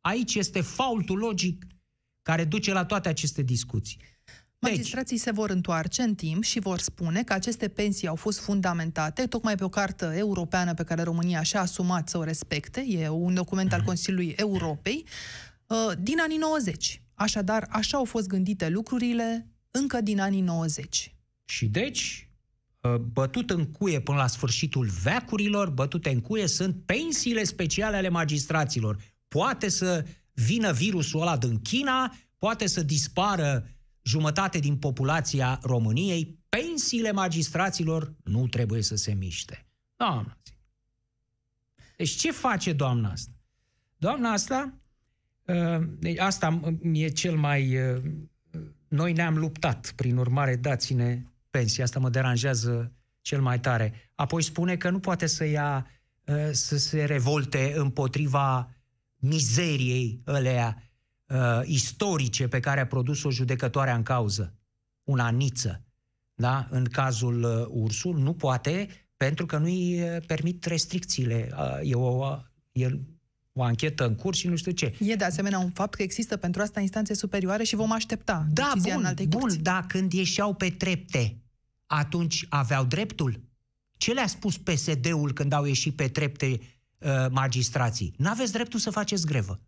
Aici 0.00 0.34
este 0.34 0.60
faultul 0.60 1.18
logic 1.18 1.66
care 2.22 2.44
duce 2.44 2.72
la 2.72 2.84
toate 2.84 3.08
aceste 3.08 3.42
discuții. 3.42 3.98
Deci, 4.58 4.70
Magistrații 4.70 5.16
se 5.16 5.30
vor 5.30 5.50
întoarce 5.50 6.02
în 6.02 6.14
timp 6.14 6.42
și 6.42 6.60
vor 6.60 6.78
spune 6.78 7.22
că 7.22 7.32
aceste 7.32 7.68
pensii 7.68 8.08
au 8.08 8.16
fost 8.16 8.38
fundamentate 8.38 9.26
tocmai 9.26 9.54
pe 9.54 9.64
o 9.64 9.68
cartă 9.68 10.12
europeană 10.16 10.74
pe 10.74 10.84
care 10.84 11.02
România 11.02 11.42
și-a 11.42 11.60
asumat 11.60 12.08
să 12.08 12.18
o 12.18 12.24
respecte, 12.24 12.84
e 12.88 13.08
un 13.08 13.34
document 13.34 13.72
al 13.72 13.78
mhm. 13.78 13.86
Consiliului 13.86 14.34
Europei, 14.36 15.04
uh, 15.66 15.92
din 15.98 16.20
anii 16.20 16.36
90. 16.36 17.02
Așadar, 17.20 17.66
așa 17.70 17.96
au 17.96 18.04
fost 18.04 18.26
gândite 18.26 18.68
lucrurile 18.68 19.50
încă 19.70 20.00
din 20.00 20.20
anii 20.20 20.40
90. 20.40 21.14
Și 21.44 21.66
deci, 21.66 22.30
uh, 22.80 22.94
bătut 22.94 23.50
în 23.50 23.70
cuie 23.70 24.00
până 24.00 24.18
la 24.18 24.26
sfârșitul 24.26 24.86
veacurilor, 25.02 25.70
bătute 25.70 26.10
în 26.10 26.20
cuie 26.20 26.46
sunt 26.46 26.84
pensiile 26.84 27.44
speciale 27.44 27.96
ale 27.96 28.08
magistraților. 28.08 29.02
Poate 29.28 29.68
să 29.68 30.06
vină 30.32 30.72
virusul 30.72 31.20
ăla 31.20 31.36
din 31.36 31.60
China, 31.60 32.16
poate 32.38 32.66
să 32.66 32.82
dispară 32.82 33.68
jumătate 34.02 34.58
din 34.58 34.76
populația 34.76 35.58
României, 35.62 36.38
pensiile 36.48 37.12
magistraților 37.12 38.14
nu 38.24 38.48
trebuie 38.48 38.82
să 38.82 38.96
se 38.96 39.12
miște. 39.12 39.66
Doamna. 39.96 40.38
Deci 41.96 42.10
ce 42.10 42.30
face 42.30 42.72
doamna 42.72 43.10
asta? 43.10 43.32
Doamna 43.96 44.32
asta, 44.32 44.74
uh, 44.74 44.79
deci 45.98 46.18
asta 46.18 46.60
e 46.92 47.08
cel 47.08 47.36
mai... 47.36 47.76
Uh, 47.76 48.02
noi 48.88 49.12
ne-am 49.12 49.38
luptat, 49.38 49.92
prin 49.96 50.16
urmare 50.16 50.56
dați-ne 50.56 51.22
pensia. 51.50 51.84
Asta 51.84 51.98
mă 51.98 52.08
deranjează 52.08 52.92
cel 53.20 53.40
mai 53.40 53.60
tare. 53.60 54.10
Apoi 54.14 54.42
spune 54.42 54.76
că 54.76 54.90
nu 54.90 55.00
poate 55.00 55.26
să 55.26 55.44
ia, 55.44 55.86
uh, 56.24 56.48
să 56.52 56.78
se 56.78 57.04
revolte 57.04 57.72
împotriva 57.76 58.74
mizeriei 59.16 60.22
ălea 60.26 60.82
uh, 61.26 61.60
istorice 61.64 62.48
pe 62.48 62.60
care 62.60 62.80
a 62.80 62.86
produs-o 62.86 63.30
judecătoarea 63.30 63.94
în 63.94 64.02
cauză, 64.02 64.54
una 65.04 65.30
niță, 65.30 65.84
da? 66.34 66.66
în 66.70 66.84
cazul 66.84 67.42
uh, 67.42 67.82
Ursul, 67.82 68.18
nu 68.18 68.34
poate 68.34 68.88
pentru 69.16 69.46
că 69.46 69.58
nu-i 69.58 70.02
uh, 70.02 70.16
permit 70.26 70.64
restricțiile. 70.64 71.48
Uh, 71.52 71.78
e 71.82 71.94
o, 71.94 72.36
e 72.72 72.98
o 73.52 73.62
anchetă 73.62 74.06
în 74.06 74.14
curs 74.14 74.38
și 74.38 74.48
nu 74.48 74.56
știu 74.56 74.72
ce. 74.72 74.94
E 74.98 75.14
de 75.14 75.24
asemenea 75.24 75.58
un 75.58 75.70
fapt 75.70 75.94
că 75.94 76.02
există 76.02 76.36
pentru 76.36 76.62
asta 76.62 76.80
instanțe 76.80 77.14
superioare 77.14 77.62
și 77.62 77.74
vom 77.74 77.92
aștepta 77.92 78.46
da, 78.52 78.70
decizia 78.72 78.94
bun, 78.94 79.02
în 79.02 79.08
alte 79.08 79.24
bun, 79.24 79.62
dar 79.62 79.86
când 79.86 80.12
ieșeau 80.12 80.54
pe 80.54 80.70
trepte, 80.70 81.36
atunci 81.86 82.46
aveau 82.48 82.84
dreptul? 82.84 83.40
Ce 83.96 84.12
le-a 84.12 84.26
spus 84.26 84.56
PSD-ul 84.56 85.32
când 85.32 85.52
au 85.52 85.64
ieșit 85.64 85.96
pe 85.96 86.08
trepte 86.08 86.46
uh, 86.46 87.26
magistrații? 87.30 88.14
N-aveți 88.16 88.52
dreptul 88.52 88.78
să 88.78 88.90
faceți 88.90 89.26
grevă. 89.26 89.60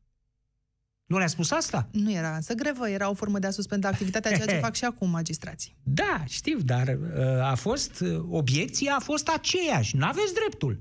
Nu 1.07 1.19
le-a 1.19 1.27
spus 1.27 1.51
asta? 1.51 1.89
Nu 1.91 2.13
era 2.13 2.35
însă 2.35 2.55
grevă, 2.55 2.89
era 2.89 3.11
o 3.11 3.15
formă 3.15 3.39
de 3.39 3.47
a 3.47 3.51
suspenda 3.51 3.89
activitatea, 3.89 4.33
ceea 4.33 4.47
ce 4.47 4.59
fac 4.69 4.75
și 4.75 4.85
acum 4.85 5.11
magistrații. 5.11 5.77
Da, 5.83 6.25
știu, 6.29 6.59
dar 6.61 6.89
uh, 6.89 7.43
a 7.43 7.55
fost, 7.55 8.01
uh, 8.01 8.25
obiecția 8.29 8.95
a 8.95 9.01
fost 9.01 9.29
aceeași. 9.29 9.97
Nu 9.97 10.07
aveți 10.07 10.35
dreptul. 10.35 10.81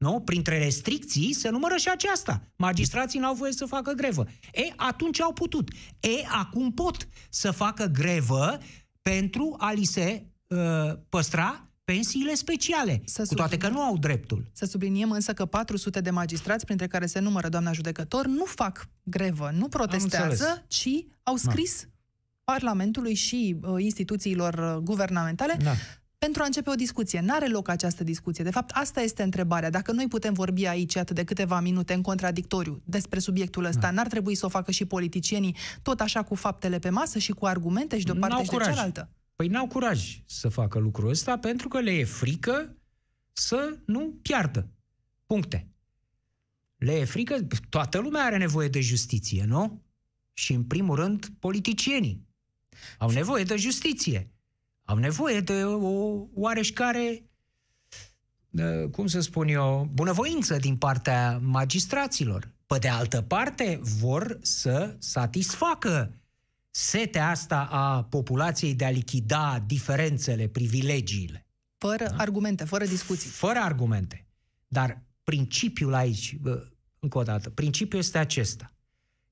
Nu? 0.00 0.20
Printre 0.20 0.58
restricții 0.58 1.32
se 1.32 1.48
numără 1.48 1.76
și 1.76 1.88
aceasta. 1.88 2.42
Magistrații 2.56 3.18
n-au 3.18 3.34
voie 3.34 3.52
să 3.52 3.64
facă 3.64 3.92
grevă. 3.92 4.26
E, 4.52 4.72
atunci 4.76 5.20
au 5.20 5.32
putut. 5.32 5.70
E, 6.00 6.26
acum 6.28 6.72
pot 6.72 7.08
să 7.30 7.50
facă 7.50 7.84
grevă 7.84 8.58
pentru 9.02 9.54
a 9.58 9.72
li 9.72 9.84
se 9.84 10.26
uh, 10.46 10.58
păstra 11.08 11.68
pensiile 11.84 12.34
speciale, 12.34 13.02
să 13.04 13.24
cu 13.28 13.34
toate 13.34 13.56
că 13.56 13.68
nu 13.68 13.80
au 13.80 13.98
dreptul. 13.98 14.50
Să 14.52 14.64
subliniem 14.64 15.10
însă 15.10 15.32
că 15.32 15.46
400 15.46 16.00
de 16.00 16.10
magistrați, 16.10 16.64
printre 16.64 16.86
care 16.86 17.06
se 17.06 17.18
numără 17.18 17.48
doamna 17.48 17.72
judecător, 17.72 18.26
nu 18.26 18.44
fac 18.44 18.88
grevă, 19.02 19.50
nu 19.54 19.68
protestează, 19.68 20.64
ci 20.68 20.88
au 21.22 21.36
scris 21.36 21.82
da. 21.82 21.88
Parlamentului 22.44 23.14
și 23.14 23.56
uh, 23.62 23.82
instituțiilor 23.82 24.54
uh, 24.54 24.82
guvernamentale 24.82 25.56
da. 25.62 25.72
Pentru 26.26 26.42
a 26.42 26.44
începe 26.44 26.70
o 26.70 26.74
discuție. 26.74 27.20
N-are 27.20 27.48
loc 27.48 27.68
această 27.68 28.04
discuție. 28.04 28.44
De 28.44 28.50
fapt, 28.50 28.70
asta 28.70 29.00
este 29.00 29.22
întrebarea. 29.22 29.70
Dacă 29.70 29.92
noi 29.92 30.08
putem 30.08 30.32
vorbi 30.32 30.66
aici 30.66 30.96
atât 30.96 31.16
de 31.16 31.24
câteva 31.24 31.60
minute 31.60 31.94
în 31.94 32.02
contradictoriu 32.02 32.82
despre 32.84 33.18
subiectul 33.18 33.64
ăsta, 33.64 33.80
da. 33.80 33.90
n-ar 33.90 34.06
trebui 34.06 34.34
să 34.34 34.46
o 34.46 34.48
facă 34.48 34.70
și 34.70 34.84
politicienii 34.84 35.56
tot 35.82 36.00
așa 36.00 36.22
cu 36.22 36.34
faptele 36.34 36.78
pe 36.78 36.90
masă 36.90 37.18
și 37.18 37.32
cu 37.32 37.46
argumente 37.46 37.98
și 37.98 38.04
de 38.04 38.10
o 38.10 38.14
parte 38.14 38.44
și 38.44 38.50
de 38.50 38.56
cealaltă? 38.56 39.10
Păi 39.36 39.48
n-au 39.48 39.66
curaj 39.66 40.20
să 40.26 40.48
facă 40.48 40.78
lucrul 40.78 41.08
ăsta 41.08 41.38
pentru 41.38 41.68
că 41.68 41.80
le 41.80 41.90
e 41.90 42.04
frică 42.04 42.76
să 43.32 43.76
nu 43.84 44.18
piardă. 44.22 44.68
Puncte. 45.26 45.68
Le 46.76 46.92
e 46.92 47.04
frică, 47.04 47.46
toată 47.68 47.98
lumea 47.98 48.22
are 48.24 48.36
nevoie 48.36 48.68
de 48.68 48.80
justiție, 48.80 49.44
nu? 49.46 49.82
Și 50.32 50.52
în 50.52 50.64
primul 50.64 50.96
rând 50.96 51.28
politicienii 51.38 52.28
au 52.98 53.10
nevoie 53.10 53.44
de 53.44 53.56
justiție. 53.56 54.30
Au 54.90 54.96
nevoie 54.96 55.40
de 55.40 55.64
o 55.64 56.26
oareșcare, 56.34 57.30
cum 58.90 59.06
să 59.06 59.20
spun 59.20 59.48
eu, 59.48 59.90
bunăvoință 59.92 60.56
din 60.56 60.76
partea 60.76 61.38
magistraților. 61.42 62.54
Pe 62.66 62.78
de 62.78 62.88
altă 62.88 63.22
parte, 63.22 63.80
vor 63.82 64.38
să 64.42 64.96
satisfacă 64.98 66.14
setea 66.70 67.28
asta 67.28 67.68
a 67.70 68.02
populației 68.02 68.74
de 68.74 68.84
a 68.84 68.90
lichida 68.90 69.64
diferențele, 69.66 70.48
privilegiile. 70.48 71.46
Fără 71.78 72.04
da? 72.04 72.16
argumente, 72.16 72.64
fără 72.64 72.84
discuții. 72.84 73.30
Fără 73.30 73.58
argumente. 73.58 74.26
Dar 74.68 75.02
principiul 75.24 75.94
aici, 75.94 76.36
încă 76.98 77.18
o 77.18 77.22
dată, 77.22 77.50
principiul 77.50 78.00
este 78.00 78.18
acesta. 78.18 78.72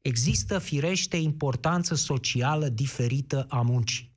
Există 0.01 0.59
firește 0.59 1.16
importanță 1.16 1.94
socială 1.94 2.68
diferită 2.68 3.47
a 3.49 3.61
muncii. 3.61 4.16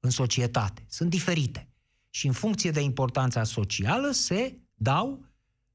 În 0.00 0.10
societate. 0.10 0.84
Sunt 0.88 1.10
diferite. 1.10 1.68
Și 2.10 2.26
în 2.26 2.32
funcție 2.32 2.70
de 2.70 2.80
importanța 2.80 3.44
socială 3.44 4.10
se 4.10 4.58
dau 4.74 5.24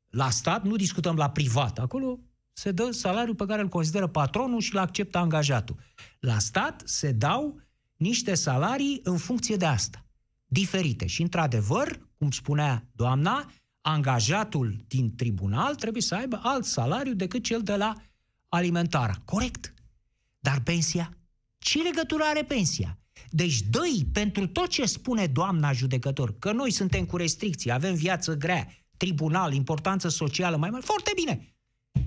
la 0.09 0.29
stat, 0.29 0.63
nu 0.63 0.75
discutăm 0.75 1.15
la 1.15 1.29
privat. 1.29 1.79
Acolo 1.79 2.19
se 2.53 2.71
dă 2.71 2.91
salariul 2.91 3.35
pe 3.35 3.45
care 3.45 3.61
îl 3.61 3.67
consideră 3.67 4.07
patronul 4.07 4.59
și 4.59 4.73
îl 4.73 4.79
acceptă 4.79 5.17
angajatul. 5.17 5.79
La 6.19 6.39
stat 6.39 6.81
se 6.85 7.11
dau 7.11 7.61
niște 7.95 8.33
salarii 8.33 8.99
în 9.03 9.17
funcție 9.17 9.55
de 9.55 9.65
asta, 9.65 10.05
diferite. 10.45 11.05
Și, 11.05 11.21
într-adevăr, 11.21 12.09
cum 12.17 12.31
spunea 12.31 12.87
doamna, 12.91 13.51
angajatul 13.81 14.83
din 14.87 15.15
tribunal 15.15 15.75
trebuie 15.75 16.01
să 16.01 16.15
aibă 16.15 16.39
alt 16.43 16.65
salariu 16.65 17.13
decât 17.13 17.43
cel 17.43 17.61
de 17.61 17.75
la 17.75 17.93
alimentara. 18.47 19.13
Corect. 19.25 19.73
Dar 20.39 20.61
pensia? 20.61 21.17
Ce 21.57 21.81
legătură 21.81 22.23
are 22.23 22.43
pensia? 22.43 22.97
Deci 23.29 23.61
dă 23.61 23.81
pentru 24.11 24.47
tot 24.47 24.67
ce 24.67 24.85
spune 24.85 25.27
doamna 25.27 25.71
judecător, 25.71 26.39
că 26.39 26.51
noi 26.51 26.71
suntem 26.71 27.05
cu 27.05 27.17
restricții, 27.17 27.71
avem 27.71 27.95
viață 27.95 28.37
grea, 28.37 28.67
tribunal, 28.97 29.53
importanță 29.53 30.07
socială 30.07 30.57
mai 30.57 30.69
mare, 30.69 30.83
foarte 30.85 31.11
bine. 31.15 31.55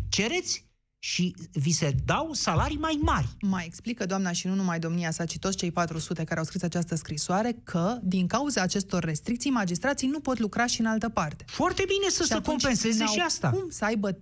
Cereți 0.09 0.65
și 0.99 1.35
vi 1.53 1.71
se 1.71 1.97
dau 2.05 2.33
salarii 2.33 2.77
mai 2.77 2.99
mari. 3.01 3.29
Mai 3.41 3.65
explică 3.67 4.07
doamna 4.07 4.33
și 4.33 4.47
nu 4.47 4.55
numai 4.55 4.79
domnia 4.79 5.11
sa, 5.11 5.25
ci 5.25 5.39
toți 5.39 5.57
cei 5.57 5.71
400 5.71 6.25
care 6.25 6.39
au 6.39 6.45
scris 6.45 6.63
această 6.63 6.95
scrisoare 6.95 7.57
că, 7.65 7.99
din 8.03 8.27
cauza 8.27 8.63
acestor 8.63 9.05
restricții, 9.05 9.51
magistrații 9.51 10.09
nu 10.09 10.21
pot 10.21 10.39
lucra 10.39 10.67
și 10.67 10.81
în 10.81 10.87
altă 10.87 11.09
parte. 11.09 11.45
Foarte 11.47 11.85
bine 11.87 12.11
să 12.11 12.23
și 12.23 12.29
se 12.29 12.41
compenseze 12.41 13.05
și 13.05 13.19
asta. 13.19 13.51
Cum 13.51 13.71
să 13.71 13.85
aibă 13.85 14.19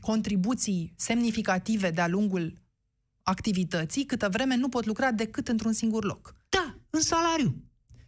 contribuții 0.00 0.92
semnificative 0.96 1.90
de-a 1.90 2.08
lungul 2.08 2.52
activității, 3.28 4.04
câtă 4.04 4.28
vreme 4.32 4.56
nu 4.56 4.68
pot 4.68 4.86
lucra 4.86 5.10
decât 5.10 5.48
într-un 5.48 5.72
singur 5.72 6.04
loc. 6.04 6.34
Da, 6.48 6.78
în 6.90 7.00
salariu. 7.00 7.62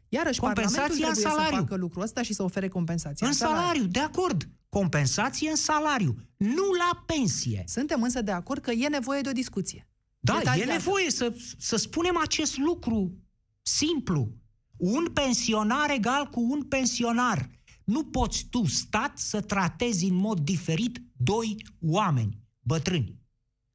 Iarăși, 0.09 0.40
Parlamentul 0.40 0.83
trebuie 0.83 1.09
în 1.09 1.14
salariu. 1.14 1.56
să 1.56 1.61
facă 1.61 1.76
lucrul 1.76 2.02
ăsta 2.02 2.22
și 2.22 2.33
să 2.33 2.42
ofere 2.42 2.68
compensație. 2.68 3.26
În, 3.26 3.33
în 3.33 3.38
salariu, 3.38 3.61
salariu, 3.61 3.87
de 3.87 4.00
acord. 4.00 4.48
Compensație 4.68 5.50
în 5.50 5.56
salariu, 5.56 6.16
nu 6.37 6.72
la 6.78 7.04
pensie. 7.06 7.64
Suntem 7.66 8.02
însă 8.02 8.22
de 8.22 8.30
acord 8.30 8.62
că 8.62 8.70
e 8.70 8.88
nevoie 8.88 9.20
de 9.20 9.28
o 9.28 9.33
discuție. 9.33 9.88
Da, 10.18 10.38
Detaliază. 10.38 10.70
e 10.70 10.72
nevoie 10.72 11.11
să, 11.11 11.35
să 11.59 11.76
spunem 11.76 12.16
acest 12.16 12.56
lucru 12.56 13.18
simplu. 13.62 14.33
Un 14.76 15.04
pensionar 15.12 15.90
egal 15.90 16.24
cu 16.26 16.40
un 16.40 16.62
pensionar. 16.62 17.50
Nu 17.85 18.04
poți 18.04 18.46
tu, 18.50 18.66
stat, 18.66 19.18
să 19.18 19.40
tratezi 19.40 20.04
în 20.04 20.14
mod 20.14 20.40
diferit 20.40 21.02
doi 21.16 21.56
oameni 21.80 22.38
bătrâni. 22.61 23.19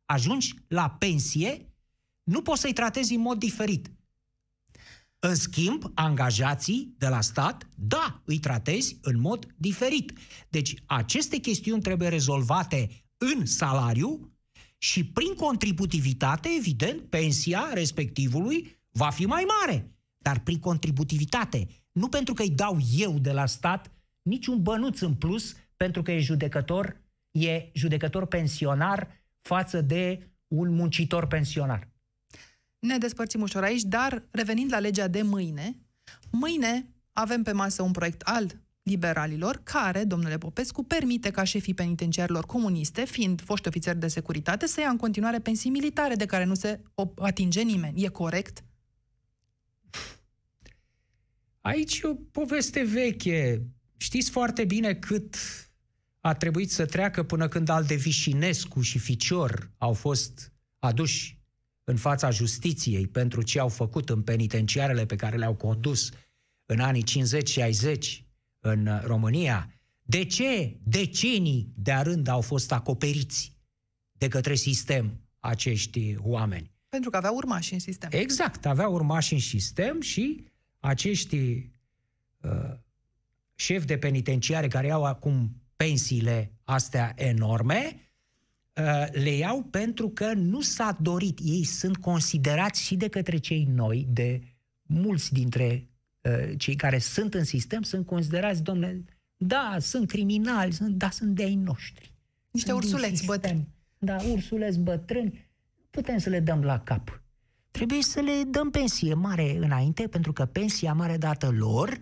Ajungi 0.06 0.54
la 0.68 0.90
pensie, 0.90 1.74
nu 2.24 2.42
poți 2.42 2.62
să-i 2.62 2.74
tratezi 2.74 3.14
în 3.14 3.22
mod 3.22 3.40
diferit. 3.40 3.92
În 5.20 5.36
schimb, 5.36 5.92
angajații 5.94 6.96
de 6.98 7.08
la 7.08 7.22
stat, 7.22 7.70
da, 7.76 8.22
îi 8.26 8.40
tratezi 8.40 8.98
în 9.02 9.20
mod 9.20 9.48
diferit. 9.58 10.14
Deci, 10.50 10.74
aceste 10.86 11.38
chestiuni 11.38 11.82
trebuie 11.82 12.08
rezolvate 12.08 13.06
în 13.18 13.46
salariu 13.46 14.36
și 14.78 15.06
prin 15.06 15.34
contributivitate, 15.34 16.50
evident, 16.58 17.02
pensia 17.02 17.70
respectivului 17.74 18.78
va 18.90 19.10
fi 19.10 19.26
mai 19.26 19.46
mare. 19.60 19.92
Dar 20.18 20.40
prin 20.40 20.60
contributivitate, 20.60 21.68
nu 21.92 22.08
pentru 22.08 22.34
că 22.34 22.42
îi 22.42 22.50
dau 22.50 22.78
eu 22.98 23.20
de 23.20 23.32
la 23.32 23.46
stat 23.46 23.92
niciun 24.22 24.62
bănuț 24.62 25.00
în 25.00 25.14
plus 25.14 25.54
pentru 25.78 26.02
că 26.02 26.12
e 26.12 26.20
judecător, 26.20 27.02
e 27.32 27.70
judecător 27.74 28.26
pensionar 28.26 29.25
față 29.48 29.82
de 29.82 30.30
un 30.48 30.76
muncitor 30.76 31.28
pensionar 31.28 31.96
ne 32.86 32.98
despărțim 32.98 33.42
ușor 33.42 33.64
aici, 33.64 33.82
dar 33.82 34.24
revenind 34.32 34.72
la 34.72 34.80
legea 34.80 35.08
de 35.08 35.22
mâine, 35.22 35.78
mâine 36.32 36.90
avem 37.12 37.44
pe 37.44 37.52
masă 37.52 37.82
un 37.82 37.92
proiect 37.92 38.22
al 38.22 38.64
liberalilor, 38.84 39.62
care, 39.64 40.04
domnule 40.04 40.38
Popescu, 40.38 40.84
permite 40.84 41.32
ca 41.32 41.44
șefii 41.44 41.74
penitenciarilor 41.74 42.46
comuniste, 42.46 43.06
fiind 43.06 43.42
foști 43.42 43.68
ofițeri 43.68 44.00
de 44.00 44.08
securitate, 44.08 44.68
să 44.68 44.80
ia 44.80 44.90
în 44.90 44.98
continuare 44.98 45.40
pensii 45.40 45.70
militare 45.70 46.16
de 46.16 46.26
care 46.26 46.44
nu 46.44 46.54
se 46.54 46.82
atinge 47.18 47.62
nimeni. 47.62 48.04
E 48.04 48.08
corect? 48.08 48.64
Aici 51.62 52.00
e 52.00 52.08
o 52.08 52.14
poveste 52.14 52.84
veche. 52.84 53.66
Știți 53.98 54.30
foarte 54.30 54.66
bine 54.66 54.94
cât 54.94 55.36
a 56.26 56.34
trebuit 56.34 56.72
să 56.72 56.86
treacă 56.86 57.24
până 57.24 57.48
când 57.48 57.70
Alde 57.70 57.96
Vișinescu 57.96 58.82
și 58.82 59.00
Ficior 59.00 59.72
au 59.78 59.94
fost 59.94 60.54
aduși 60.80 61.40
în 61.84 61.96
fața 61.96 62.30
justiției 62.30 63.08
pentru 63.08 63.42
ce 63.42 63.60
au 63.60 63.70
făcut 63.70 64.10
în 64.10 64.22
penitenciarele 64.22 65.06
pe 65.06 65.16
care 65.16 65.38
le-au 65.38 65.56
condus 65.56 66.12
în 66.66 66.80
anii 66.80 67.04
50-60 67.04 68.26
în 68.60 69.00
România, 69.04 69.74
de 70.02 70.24
ce 70.24 70.78
decenii 70.84 71.74
de 71.76 71.92
rând 71.92 72.28
au 72.28 72.42
fost 72.42 72.72
acoperiți 72.72 73.58
de 74.12 74.28
către 74.28 74.56
sistem 74.56 75.22
acești 75.40 76.16
oameni? 76.20 76.72
Pentru 76.90 77.10
că 77.10 77.18
aveau 77.18 77.36
urmași 77.36 77.74
în 77.74 77.80
sistem. 77.80 78.10
Exact, 78.14 78.66
aveau 78.66 78.94
urmași 78.94 79.34
în 79.34 79.40
sistem 79.40 80.02
și 80.02 80.48
acești 80.80 81.38
uh, 82.42 82.74
șefi 83.56 83.86
de 83.86 83.98
penitenciare 83.98 84.68
care 84.68 84.92
au 84.92 85.04
acum 85.04 85.60
pensiile 85.76 86.52
astea 86.64 87.14
enorme, 87.16 88.06
Uh, 88.82 89.06
le 89.12 89.30
iau 89.30 89.64
pentru 89.64 90.10
că 90.10 90.34
nu 90.34 90.62
s-a 90.62 90.98
dorit. 91.02 91.40
Ei 91.44 91.64
sunt 91.64 91.98
considerați 91.98 92.82
și 92.84 92.96
de 92.96 93.08
către 93.08 93.38
cei 93.38 93.64
noi, 93.64 94.08
de 94.10 94.42
mulți 94.82 95.34
dintre 95.34 95.90
uh, 96.22 96.58
cei 96.58 96.76
care 96.76 97.00
sunt 97.00 97.34
în 97.34 97.44
sistem, 97.44 97.82
sunt 97.82 98.06
considerați, 98.06 98.64
domnule, 98.64 99.06
da, 99.38 99.78
sunt 99.80 100.08
criminali, 100.08 100.72
sunt, 100.72 100.96
da, 100.96 101.10
sunt 101.10 101.36
de 101.36 101.44
ai 101.44 101.56
noștri. 101.56 102.14
Niște 102.52 102.70
sunt 102.70 102.84
ursuleți 102.84 103.26
bătrâni. 103.26 103.68
Da, 103.98 104.18
ursuleți 104.32 104.80
bătrâni. 104.80 105.50
Putem 105.90 106.18
să 106.18 106.30
le 106.30 106.40
dăm 106.40 106.64
la 106.64 106.80
cap. 106.80 107.22
Trebuie 107.72 108.02
să 108.02 108.20
le 108.20 108.44
dăm 108.48 108.70
pensie 108.70 109.14
mare 109.14 109.58
înainte, 109.58 110.08
pentru 110.08 110.34
că 110.34 110.46
pensia 110.46 110.94
mare 110.94 111.18
dată 111.18 111.50
lor 111.50 111.98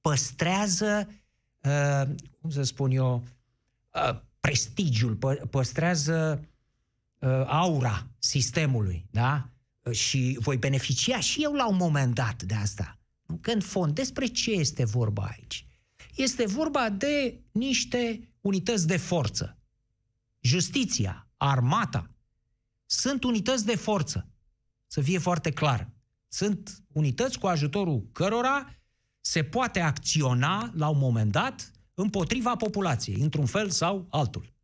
păstrează, 0.00 1.06
uh, 1.08 1.14
cum 2.40 2.50
să 2.50 2.62
spun 2.62 2.90
eu, 2.90 3.24
uh, 3.94 4.20
prestigiul, 4.40 5.14
pă, 5.14 5.34
păstrează 5.50 6.46
uh, 7.18 7.44
aura 7.46 8.06
sistemului, 8.18 9.06
da? 9.10 9.50
Și 9.90 10.38
voi 10.40 10.56
beneficia 10.56 11.20
și 11.20 11.42
eu 11.42 11.52
la 11.52 11.68
un 11.68 11.76
moment 11.76 12.14
dat 12.14 12.42
de 12.42 12.54
asta. 12.54 12.98
Că 13.40 13.50
în 13.50 13.60
fond, 13.60 13.94
despre 13.94 14.26
ce 14.26 14.50
este 14.50 14.84
vorba 14.84 15.22
aici? 15.22 15.66
Este 16.14 16.46
vorba 16.46 16.90
de 16.90 17.40
niște 17.52 18.28
unități 18.40 18.86
de 18.86 18.96
forță. 18.96 19.58
Justiția, 20.40 21.28
armata, 21.36 22.10
sunt 22.86 23.24
unități 23.24 23.64
de 23.64 23.76
forță. 23.76 24.28
Să 24.86 25.00
fie 25.00 25.18
foarte 25.18 25.50
clar. 25.50 25.90
Sunt 26.28 26.82
unități 26.92 27.38
cu 27.38 27.46
ajutorul 27.46 28.08
cărora 28.12 28.74
se 29.28 29.42
poate 29.42 29.80
acționa 29.80 30.72
la 30.74 30.88
un 30.88 30.98
moment 30.98 31.32
dat 31.32 31.70
împotriva 31.94 32.56
populației, 32.56 33.20
într-un 33.20 33.46
fel 33.46 33.70
sau 33.70 34.06
altul. 34.10 34.54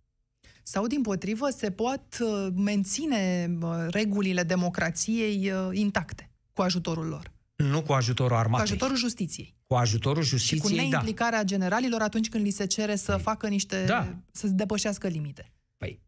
Sau, 0.63 0.87
din 0.87 1.03
potrivă, 1.03 1.49
se 1.57 1.71
pot 1.71 2.03
uh, 2.21 2.47
menține 2.55 3.51
uh, 3.63 3.71
regulile 3.89 4.43
democrației 4.43 5.53
uh, 5.53 5.69
intacte 5.73 6.31
cu 6.53 6.63
ajutorul 6.63 7.07
lor. 7.07 7.33
Nu 7.57 7.83
cu 7.83 7.93
ajutorul 7.93 8.37
armatei. 8.37 8.67
Cu 8.67 8.73
ajutorul 8.73 8.97
justiției. 8.97 9.57
Cu 9.67 9.75
ajutorul 9.75 10.23
justiției, 10.23 10.61
Și 10.61 10.67
cu 10.67 10.75
da. 10.75 10.83
neimplicarea 10.83 11.39
da. 11.39 11.45
generalilor 11.45 12.01
atunci 12.01 12.29
când 12.29 12.45
li 12.45 12.51
se 12.51 12.67
cere 12.67 12.97
să 12.97 13.13
păi, 13.13 13.23
facă 13.23 13.49
niște... 13.49 13.85
Da. 13.85 14.17
să 14.33 14.47
depășească 14.47 15.09
limite. 15.09 15.53
Păi, 15.77 16.01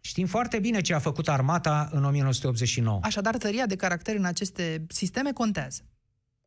știm 0.00 0.26
foarte 0.26 0.58
bine 0.58 0.80
ce 0.80 0.94
a 0.94 0.98
făcut 0.98 1.28
armata 1.28 1.88
în 1.92 2.04
1989. 2.04 3.00
Așadar, 3.02 3.36
tăria 3.36 3.66
de 3.66 3.76
caracter 3.76 4.14
în 4.14 4.24
aceste 4.24 4.86
sisteme 4.88 5.32
contează. 5.32 5.89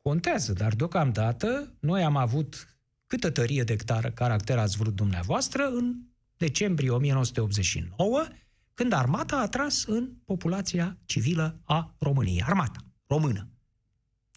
Contează, 0.04 0.54
dar 0.54 0.74
deocamdată 0.74 1.74
noi 1.80 2.04
am 2.04 2.16
avut 2.16 2.78
câtă 3.08 3.32
tărie 3.32 3.64
de 3.64 3.76
caracter 4.14 4.58
ați 4.58 4.78
vrut 4.78 4.96
dumneavoastră 4.96 5.68
în 5.68 5.96
decembrie 6.38 6.90
1989, 6.90 8.28
când 8.74 8.92
armata 8.92 9.38
a 9.38 9.48
tras 9.48 9.86
în 9.86 10.14
populația 10.26 10.98
civilă 11.06 11.62
a 11.64 11.96
României. 12.00 12.44
Armata 12.44 12.80
română. 13.08 13.50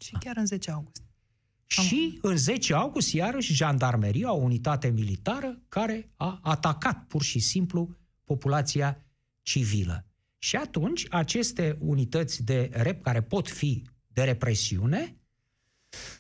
Și 0.00 0.12
chiar 0.20 0.36
în 0.36 0.46
10 0.46 0.70
august. 0.70 1.02
Și 1.66 2.18
în 2.22 2.36
10 2.36 2.74
august, 2.74 3.12
iarăși, 3.12 3.54
jandarmeria, 3.54 4.32
o 4.32 4.36
unitate 4.36 4.88
militară 4.88 5.62
care 5.68 6.12
a 6.16 6.38
atacat 6.42 7.06
pur 7.06 7.22
și 7.22 7.38
simplu 7.38 7.96
populația 8.24 9.04
civilă. 9.42 10.06
Și 10.38 10.56
atunci, 10.56 11.06
aceste 11.10 11.76
unități 11.80 12.44
de 12.44 12.70
rep, 12.72 13.02
care 13.02 13.22
pot 13.22 13.48
fi 13.48 13.82
de 14.06 14.22
represiune, 14.22 15.16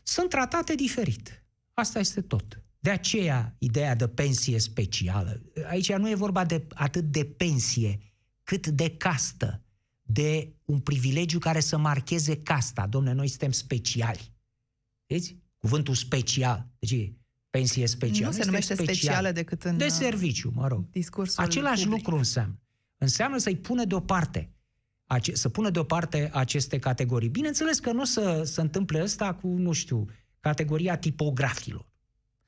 sunt 0.02 0.28
tratate 0.28 0.74
diferit. 0.74 1.44
Asta 1.72 1.98
este 1.98 2.20
tot. 2.20 2.60
De 2.78 2.90
aceea, 2.90 3.56
ideea 3.58 3.94
de 3.94 4.08
pensie 4.08 4.58
specială. 4.58 5.42
Aici 5.68 5.92
nu 5.92 6.10
e 6.10 6.14
vorba 6.14 6.44
de 6.44 6.66
atât 6.74 7.04
de 7.04 7.24
pensie, 7.24 7.98
cât 8.42 8.66
de 8.66 8.90
castă, 8.90 9.62
de 10.02 10.54
un 10.64 10.78
privilegiu 10.78 11.38
care 11.38 11.60
să 11.60 11.76
marcheze 11.76 12.36
casta. 12.36 12.86
Domne, 12.86 13.12
noi 13.12 13.28
suntem 13.28 13.50
speciali. 13.50 14.32
Știți? 15.04 15.36
Cuvântul 15.58 15.94
special. 15.94 16.66
Deci 16.78 17.12
pensie 17.50 17.86
specială. 17.86 18.26
Nu 18.26 18.32
se 18.32 18.38
este 18.38 18.50
numește 18.50 18.74
special. 18.74 18.94
specială 18.94 19.32
decât 19.32 19.62
în 19.64 19.76
De 19.76 19.84
uh, 19.84 19.90
serviciu, 19.90 20.52
mă 20.54 20.66
rog. 20.66 20.90
discursul 20.90 21.44
Același 21.44 21.82
public. 21.82 21.98
lucru 21.98 22.16
înseamnă. 22.16 22.60
Înseamnă 22.98 23.38
să-i 23.38 23.56
pună 23.56 23.84
deoparte. 23.84 24.50
Ace- 25.06 25.34
să 25.34 25.48
pună 25.48 25.70
deoparte 25.70 26.30
aceste 26.32 26.78
categorii. 26.78 27.28
Bineînțeles 27.28 27.78
că 27.78 27.92
nu 27.92 28.00
o 28.00 28.04
să 28.04 28.42
se 28.44 28.60
întâmple 28.60 29.02
ăsta 29.02 29.34
cu, 29.34 29.46
nu 29.46 29.72
știu, 29.72 30.06
categoria 30.40 30.96
tipografilor, 30.96 31.86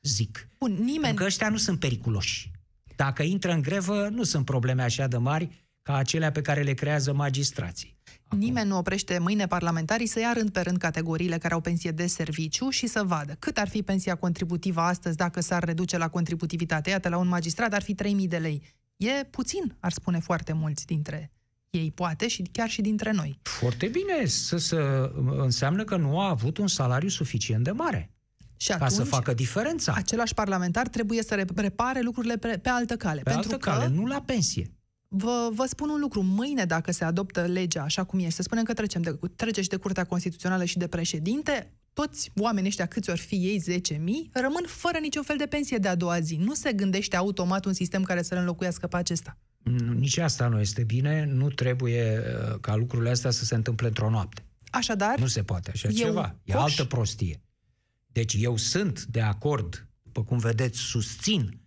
zic. 0.03 0.49
Bun, 0.59 0.73
nimeni, 0.73 1.01
Pentru 1.01 1.15
că 1.15 1.25
ăștia 1.25 1.49
nu 1.49 1.57
sunt 1.57 1.81
periculoși. 1.81 2.51
Dacă 2.97 3.23
intră 3.23 3.53
în 3.53 3.63
grevă, 3.63 4.09
nu 4.09 4.23
sunt 4.23 4.45
probleme 4.45 4.83
așa 4.83 5.07
de 5.07 5.17
mari 5.17 5.67
ca 5.83 5.97
acelea 5.97 6.31
pe 6.31 6.41
care 6.41 6.63
le 6.63 6.75
creează 6.75 7.13
magistrații. 7.13 7.97
nimeni 8.31 8.69
nu 8.69 8.77
oprește 8.77 9.19
mâine 9.19 9.47
parlamentarii 9.47 10.07
să 10.07 10.21
ia 10.21 10.33
rând 10.33 10.51
pe 10.51 10.61
rând 10.61 10.79
categoriile 10.79 11.39
care 11.39 11.55
au 11.55 11.61
pensie 11.61 11.91
de 11.91 12.07
serviciu 12.07 12.69
și 12.71 12.87
să 12.87 13.03
vadă 13.03 13.37
cât 13.39 13.59
ar 13.59 13.69
fi 13.69 13.83
pensia 13.83 14.15
contributivă 14.15 14.81
astăzi 14.81 15.17
dacă 15.17 15.41
s-ar 15.41 15.65
reduce 15.65 15.99
la 15.99 16.09
contributivitate. 16.09 16.91
Iată, 16.91 17.09
la 17.09 17.17
un 17.17 17.29
magistrat 17.29 17.73
ar 17.73 17.83
fi 17.83 17.95
3.000 17.95 18.29
de 18.29 18.39
lei. 18.39 18.63
E 18.97 19.25
puțin, 19.25 19.77
ar 19.81 19.93
spune 19.93 20.19
foarte 20.19 20.53
mulți 20.53 20.87
dintre 20.87 21.33
ei, 21.71 21.93
poate, 21.95 22.29
și 22.29 22.43
chiar 22.53 22.69
și 22.69 22.81
dintre 22.81 23.13
noi. 23.13 23.39
Foarte 23.43 23.87
bine, 23.87 24.27
să, 24.27 24.57
să 24.57 25.11
înseamnă 25.37 25.85
că 25.85 25.97
nu 25.97 26.21
a 26.21 26.29
avut 26.29 26.59
un 26.59 26.69
salariu 26.69 27.09
suficient 27.09 27.65
de 27.65 27.71
mare 27.71 28.11
Și 28.57 28.69
ca 28.69 28.75
atunci, 28.75 28.91
să 28.93 29.05
facă 29.05 29.35
diferența. 29.35 29.93
același 29.97 30.35
parlamentar 30.35 30.89
trebuie 30.89 31.23
să 31.23 31.35
re- 31.35 31.45
repare 31.57 32.01
lucrurile 32.01 32.37
pe, 32.37 32.59
pe 32.63 32.69
altă 32.69 32.97
cale. 32.97 33.21
Pe 33.23 33.31
pentru 33.31 33.51
altă 33.53 33.71
că, 33.71 33.71
cale, 33.71 33.95
nu 33.95 34.07
la 34.07 34.23
pensie. 34.27 34.73
Vă, 35.09 35.49
vă 35.53 35.65
spun 35.67 35.89
un 35.89 36.01
lucru. 36.01 36.23
Mâine, 36.23 36.65
dacă 36.65 36.93
se 36.93 37.05
adoptă 37.05 37.41
legea 37.41 37.83
așa 37.83 38.05
cum 38.05 38.19
este, 38.19 38.31
să 38.31 38.43
spunem 38.43 38.65
că 38.65 38.73
trecem 38.73 39.03
de, 39.03 39.19
trece 39.37 39.63
și 39.63 39.69
de 39.69 39.77
Curtea 39.77 40.05
Constituțională 40.05 40.65
și 40.65 40.79
de 40.79 40.87
președinte, 40.87 41.73
toți 41.93 42.31
oamenii 42.37 42.69
ăștia, 42.69 42.87
câți 42.87 43.11
ori 43.11 43.21
fi 43.21 43.35
ei, 43.35 43.81
10.000, 43.81 43.99
rămân 44.33 44.65
fără 44.67 44.99
niciun 45.01 45.23
fel 45.23 45.37
de 45.37 45.47
pensie 45.47 45.77
de 45.77 45.89
a 45.89 45.95
doua 45.95 46.21
zi. 46.21 46.37
Nu 46.37 46.55
se 46.55 46.73
gândește 46.73 47.17
automat 47.17 47.65
un 47.65 47.73
sistem 47.73 48.03
care 48.03 48.23
să-l 48.23 48.39
înlocuiască 48.39 48.87
pe 48.87 48.97
acesta. 48.97 49.39
Nu, 49.69 49.93
Nici 49.93 50.17
asta 50.17 50.49
nu 50.49 50.61
este 50.61 50.85
bine, 50.85 51.25
nu 51.25 51.51
trebuie 51.51 52.19
uh, 52.19 52.59
ca 52.61 52.77
lucrurile 52.77 53.11
astea 53.11 53.31
să 53.31 53.45
se 53.45 53.55
întâmple 53.55 53.87
într-o 53.87 54.11
noapte. 54.11 54.43
Așadar, 54.71 55.19
Nu 55.19 55.27
se 55.27 55.43
poate 55.43 55.71
așa 55.71 55.89
Eu 55.89 55.95
ceva. 55.95 56.37
E 56.45 56.53
coș. 56.53 56.63
altă 56.63 56.85
prostie. 56.85 57.43
Deci 58.07 58.37
eu 58.39 58.57
sunt 58.57 59.05
de 59.05 59.21
acord, 59.21 59.89
după 60.03 60.25
cum 60.25 60.39
vedeți, 60.39 60.79
susțin 60.79 61.61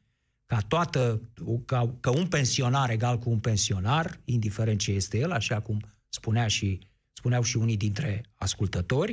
ca 0.46 0.60
toată, 0.60 1.22
ca, 1.66 1.96
că 2.00 2.10
un 2.10 2.28
pensionar 2.28 2.90
egal 2.90 3.18
cu 3.18 3.30
un 3.30 3.40
pensionar, 3.40 4.20
indiferent 4.24 4.80
ce 4.80 4.92
este 4.92 5.18
el, 5.18 5.32
așa 5.32 5.60
cum 5.62 5.82
spunea 6.10 6.48
și, 6.48 6.80
spuneau 7.14 7.42
și 7.44 7.58
unii 7.58 7.78
dintre 7.78 8.26
ascultători, 8.36 9.12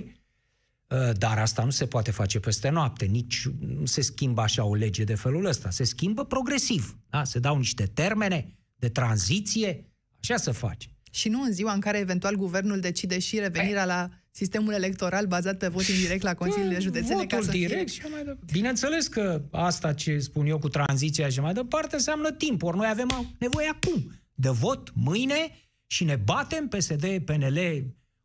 uh, 0.88 1.10
dar 1.18 1.38
asta 1.38 1.64
nu 1.64 1.70
se 1.70 1.86
poate 1.86 2.10
face 2.10 2.40
peste 2.40 2.68
noapte, 2.68 3.04
nici 3.04 3.48
nu 3.58 3.86
se 3.86 4.00
schimbă 4.00 4.40
așa 4.40 4.64
o 4.64 4.74
lege 4.74 5.04
de 5.04 5.14
felul 5.14 5.44
ăsta, 5.44 5.70
se 5.70 5.84
schimbă 5.84 6.24
progresiv, 6.24 6.98
da? 7.10 7.24
se 7.24 7.38
dau 7.38 7.56
niște 7.56 7.86
termene 7.86 8.58
de 8.78 8.88
tranziție, 8.88 9.86
așa 10.22 10.36
se 10.36 10.50
face. 10.50 10.88
și 11.10 11.28
nu 11.28 11.42
în 11.42 11.52
ziua 11.52 11.72
în 11.72 11.80
care 11.80 11.98
eventual 11.98 12.34
guvernul 12.34 12.80
decide 12.80 13.18
și 13.18 13.38
revenirea 13.38 13.84
la 13.84 14.08
sistemul 14.30 14.72
electoral 14.72 15.26
bazat 15.26 15.58
pe 15.58 15.68
vot 15.68 15.82
indirect 15.86 16.22
la 16.22 16.34
Consiliile 16.34 16.78
Județene. 16.80 17.14
ca 17.26 17.36
Votul 17.36 17.42
să 17.44 17.50
fie- 17.50 17.66
direct 17.66 17.88
și 17.90 18.00
mai 18.10 18.18
departe. 18.24 18.44
Bineînțeles 18.52 19.06
că 19.06 19.42
asta 19.50 19.92
ce 19.92 20.18
spun 20.18 20.46
eu 20.46 20.58
cu 20.58 20.68
tranziția 20.68 21.28
și 21.28 21.40
mai 21.40 21.52
departe 21.52 21.94
înseamnă 21.94 22.30
timp. 22.32 22.62
Ori 22.62 22.76
noi 22.76 22.88
avem 22.90 23.34
nevoie 23.38 23.66
acum 23.68 24.12
de 24.34 24.48
vot 24.48 24.92
mâine 24.94 25.50
și 25.86 26.04
ne 26.04 26.16
batem 26.16 26.68
PSD, 26.68 27.18
PNL, 27.24 27.58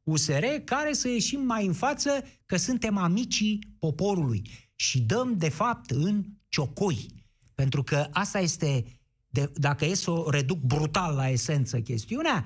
USR, 0.04 0.44
care 0.64 0.94
să 0.94 1.08
ieșim 1.08 1.42
mai 1.42 1.66
în 1.66 1.74
față 1.74 2.24
că 2.46 2.56
suntem 2.58 2.98
amicii 2.98 3.76
poporului 3.80 4.50
și 4.76 5.00
dăm, 5.02 5.38
de 5.38 5.50
fapt, 5.50 5.90
în 5.90 6.24
ciocoi. 6.50 7.08
Pentru 7.56 7.84
că 7.84 8.08
asta 8.12 8.40
este, 8.40 8.86
de, 9.34 9.52
dacă 9.56 9.86
e 9.86 9.94
să 9.94 10.12
o 10.12 10.30
reduc 10.30 10.58
brutal 10.60 11.16
la 11.16 11.30
esență 11.30 11.80
chestiunea, 11.80 12.46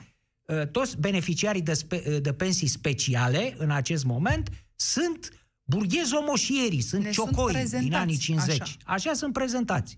ă, 0.50 0.66
toți 0.66 1.00
beneficiarii 1.00 1.62
de, 1.62 1.74
spe, 1.74 2.20
de 2.22 2.34
pensii 2.34 2.68
speciale 2.68 3.56
în 3.58 3.72
acest 3.72 4.06
moment 4.06 4.50
sunt 4.76 5.30
burghezomoșierii, 5.64 6.82
sunt 6.82 7.04
Ne 7.04 7.12
sunt 7.12 7.28
ciocoi 7.28 7.46
din 7.46 7.54
prezentați 7.62 8.02
anii 8.02 8.18
50. 8.18 8.62
așa. 8.62 8.76
așa 8.86 9.14
sunt 9.14 9.34
prezentați. 9.34 9.98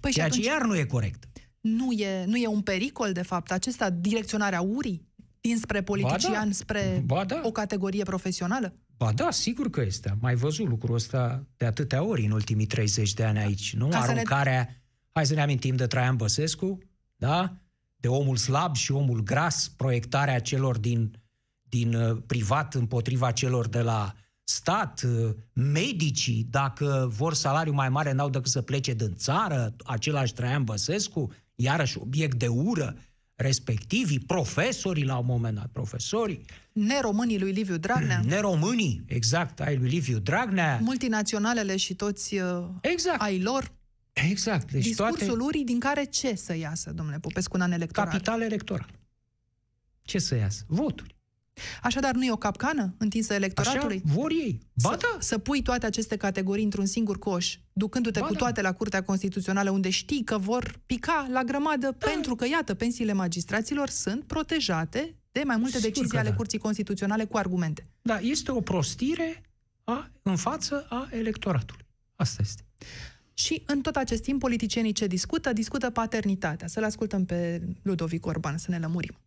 Păi 0.00 0.10
și 0.10 0.16
Ceea 0.16 0.26
atunci 0.26 0.42
ce 0.42 0.48
iar 0.50 0.62
nu 0.62 0.76
e 0.76 0.84
corect. 0.84 1.24
nu, 1.60 1.92
e, 1.92 2.24
nu 2.24 2.36
e 2.36 2.46
un 2.46 2.60
pericol, 2.60 3.12
de 3.12 3.22
fapt, 3.22 3.50
acesta, 3.52 3.90
direcționarea 3.90 4.60
urii 4.60 5.08
dinspre 5.40 5.82
politician 5.82 6.46
da. 6.48 6.54
spre 6.54 7.02
Ba 7.06 7.24
da. 7.24 7.40
o 7.44 7.50
categorie 7.50 8.02
profesională? 8.02 8.74
Ba 8.96 9.12
da, 9.12 9.30
sigur 9.30 9.70
că 9.70 9.80
este. 9.80 10.08
Am 10.08 10.18
mai 10.20 10.34
văzut 10.34 10.68
lucrul 10.68 10.94
ăsta 10.94 11.46
de 11.56 11.64
atâtea 11.66 12.02
ori 12.02 12.24
în 12.24 12.30
ultimii 12.30 12.66
30 12.66 13.12
de 13.14 13.24
ani 13.24 13.38
aici. 13.38 13.74
Nu? 13.74 13.88
Ca 13.88 13.98
să 14.00 14.06
ne- 14.06 14.12
Aruncarea, 14.12 14.79
hai 15.12 15.26
să 15.26 15.34
ne 15.34 15.42
amintim 15.42 15.76
de 15.76 15.86
Traian 15.86 16.16
Băsescu, 16.16 16.78
da? 17.16 17.56
De 17.96 18.08
omul 18.08 18.36
slab 18.36 18.74
și 18.76 18.92
omul 18.92 19.22
gras, 19.22 19.68
proiectarea 19.76 20.38
celor 20.40 20.78
din, 20.78 21.14
din 21.62 21.94
uh, 21.94 22.16
privat 22.26 22.74
împotriva 22.74 23.30
celor 23.30 23.68
de 23.68 23.80
la 23.80 24.14
stat, 24.44 25.02
uh, 25.02 25.34
medicii, 25.52 26.46
dacă 26.50 27.10
vor 27.16 27.34
salariu 27.34 27.72
mai 27.72 27.88
mare, 27.88 28.12
n-au 28.12 28.30
decât 28.30 28.50
să 28.50 28.62
plece 28.62 28.92
din 28.94 29.14
țară, 29.14 29.74
același 29.84 30.32
Traian 30.32 30.64
Băsescu, 30.64 31.32
iarăși 31.54 31.98
obiect 31.98 32.38
de 32.38 32.46
ură, 32.46 32.96
respectivii, 33.34 34.18
profesorii 34.18 35.04
la 35.04 35.16
un 35.16 35.26
moment 35.26 35.54
dat, 35.54 35.66
profesorii, 35.66 36.44
Neromânii 36.72 37.38
lui 37.38 37.52
Liviu 37.52 37.76
Dragnea, 37.76 38.20
neromânii, 38.34 39.02
exact, 39.06 39.60
ai 39.60 39.76
lui 39.76 39.88
Liviu 39.88 40.18
Dragnea. 40.18 40.78
multinaționalele 40.82 41.76
și 41.76 41.94
toți 41.94 42.34
uh, 42.34 42.64
Exact, 42.80 43.20
ai 43.20 43.40
lor, 43.40 43.72
exact. 44.30 44.72
Deci 44.72 44.82
discursul 44.82 45.26
toate 45.26 45.42
urii 45.42 45.64
din 45.64 45.78
care 45.78 46.04
ce 46.04 46.34
să 46.34 46.56
iasă, 46.56 46.90
domnule 46.92 47.18
Popescu, 47.18 47.56
în 47.56 47.62
an 47.62 47.72
electoral? 47.72 48.10
capital 48.10 48.40
electoral. 48.42 48.90
Ce 50.02 50.18
să 50.18 50.34
iasă? 50.34 50.62
Voturi. 50.66 51.18
Așadar, 51.82 52.14
nu 52.14 52.24
e 52.24 52.32
o 52.32 52.36
capcană 52.36 52.94
întinsă 52.98 53.32
Așa 53.32 53.42
electoratului? 53.42 54.02
vor 54.04 54.30
ei. 54.30 54.60
Ba 54.82 54.90
să, 54.90 54.96
da, 54.96 55.16
să 55.20 55.38
pui 55.38 55.62
toate 55.62 55.86
aceste 55.86 56.16
categorii 56.16 56.64
într-un 56.64 56.86
singur 56.86 57.18
coș, 57.18 57.56
ducându-te 57.72 58.20
Ba 58.20 58.26
cu 58.26 58.32
da. 58.32 58.38
toate 58.38 58.60
la 58.60 58.72
Curtea 58.72 59.02
Constituțională, 59.02 59.70
unde 59.70 59.90
știi 59.90 60.24
că 60.24 60.38
vor 60.38 60.80
pica 60.86 61.26
la 61.30 61.42
grămadă, 61.44 61.94
Da. 61.98 62.06
pentru 62.06 62.34
că, 62.34 62.46
iată, 62.46 62.74
pensiile 62.74 63.12
magistraților 63.12 63.88
sunt 63.88 64.24
protejate 64.24 65.14
de 65.32 65.42
mai 65.44 65.56
multe 65.56 65.76
Sigur 65.76 65.88
decizii 65.88 66.10
că 66.10 66.18
ale 66.18 66.28
da. 66.28 66.34
Curții 66.34 66.58
Constituționale 66.58 67.24
cu 67.24 67.36
argumente. 67.36 67.86
da, 68.02 68.18
este 68.18 68.50
o 68.50 68.60
prostire 68.60 69.42
a, 69.84 70.10
în 70.22 70.36
față 70.36 70.86
a 70.88 71.08
electoratului. 71.10 71.86
Asta 72.16 72.42
este. 72.42 72.64
Și 73.44 73.62
în 73.66 73.80
tot 73.80 73.96
acest 73.96 74.22
timp, 74.22 74.40
politicienii 74.40 74.92
ce 74.92 75.06
discută? 75.06 75.52
Discută 75.52 75.90
paternitatea. 75.90 76.66
Să-l 76.66 76.84
ascultăm 76.84 77.24
pe 77.24 77.62
Ludovic 77.82 78.26
Orban, 78.26 78.58
să 78.58 78.70
ne 78.70 78.78
lămurim. 78.78 79.18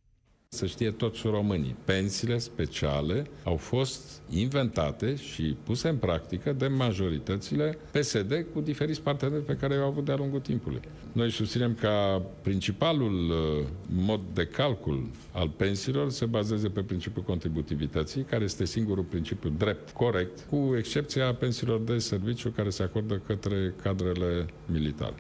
Să 0.54 0.66
știe 0.66 0.92
toți 0.92 1.22
românii, 1.28 1.76
pensiile 1.86 2.38
speciale 2.38 3.26
au 3.44 3.56
fost 3.56 4.22
inventate 4.30 5.16
și 5.16 5.56
puse 5.64 5.88
în 5.88 5.96
practică 5.96 6.54
de 6.54 6.68
majoritățile 6.68 7.78
PSD 7.92 8.46
cu 8.54 8.62
diferiți 8.62 9.02
parteneri 9.02 9.44
pe 9.44 9.56
care 9.56 9.74
i-au 9.74 9.88
avut 9.88 10.06
de-a 10.06 10.16
lungul 10.16 10.40
timpului. 10.40 10.80
Noi 11.12 11.32
susținem 11.32 11.78
ca 11.82 12.22
principalul 12.42 13.30
uh, 13.30 13.68
mod 13.88 14.22
de 14.34 14.46
calcul 14.46 15.10
al 15.32 15.50
pensiilor 15.50 16.10
se 16.10 16.26
bazeze 16.26 16.70
pe 16.70 16.82
principiul 16.82 17.24
contributivității, 17.24 18.24
care 18.24 18.44
este 18.44 18.66
singurul 18.66 19.04
principiu 19.04 19.50
drept, 19.58 19.90
corect, 19.90 20.46
cu 20.50 20.74
excepția 20.78 21.34
pensiilor 21.34 21.82
de 21.82 21.98
serviciu 21.98 22.50
care 22.50 22.70
se 22.70 22.84
acordă 22.84 23.22
către 23.26 23.74
cadrele 23.82 24.46
militare. 24.66 25.16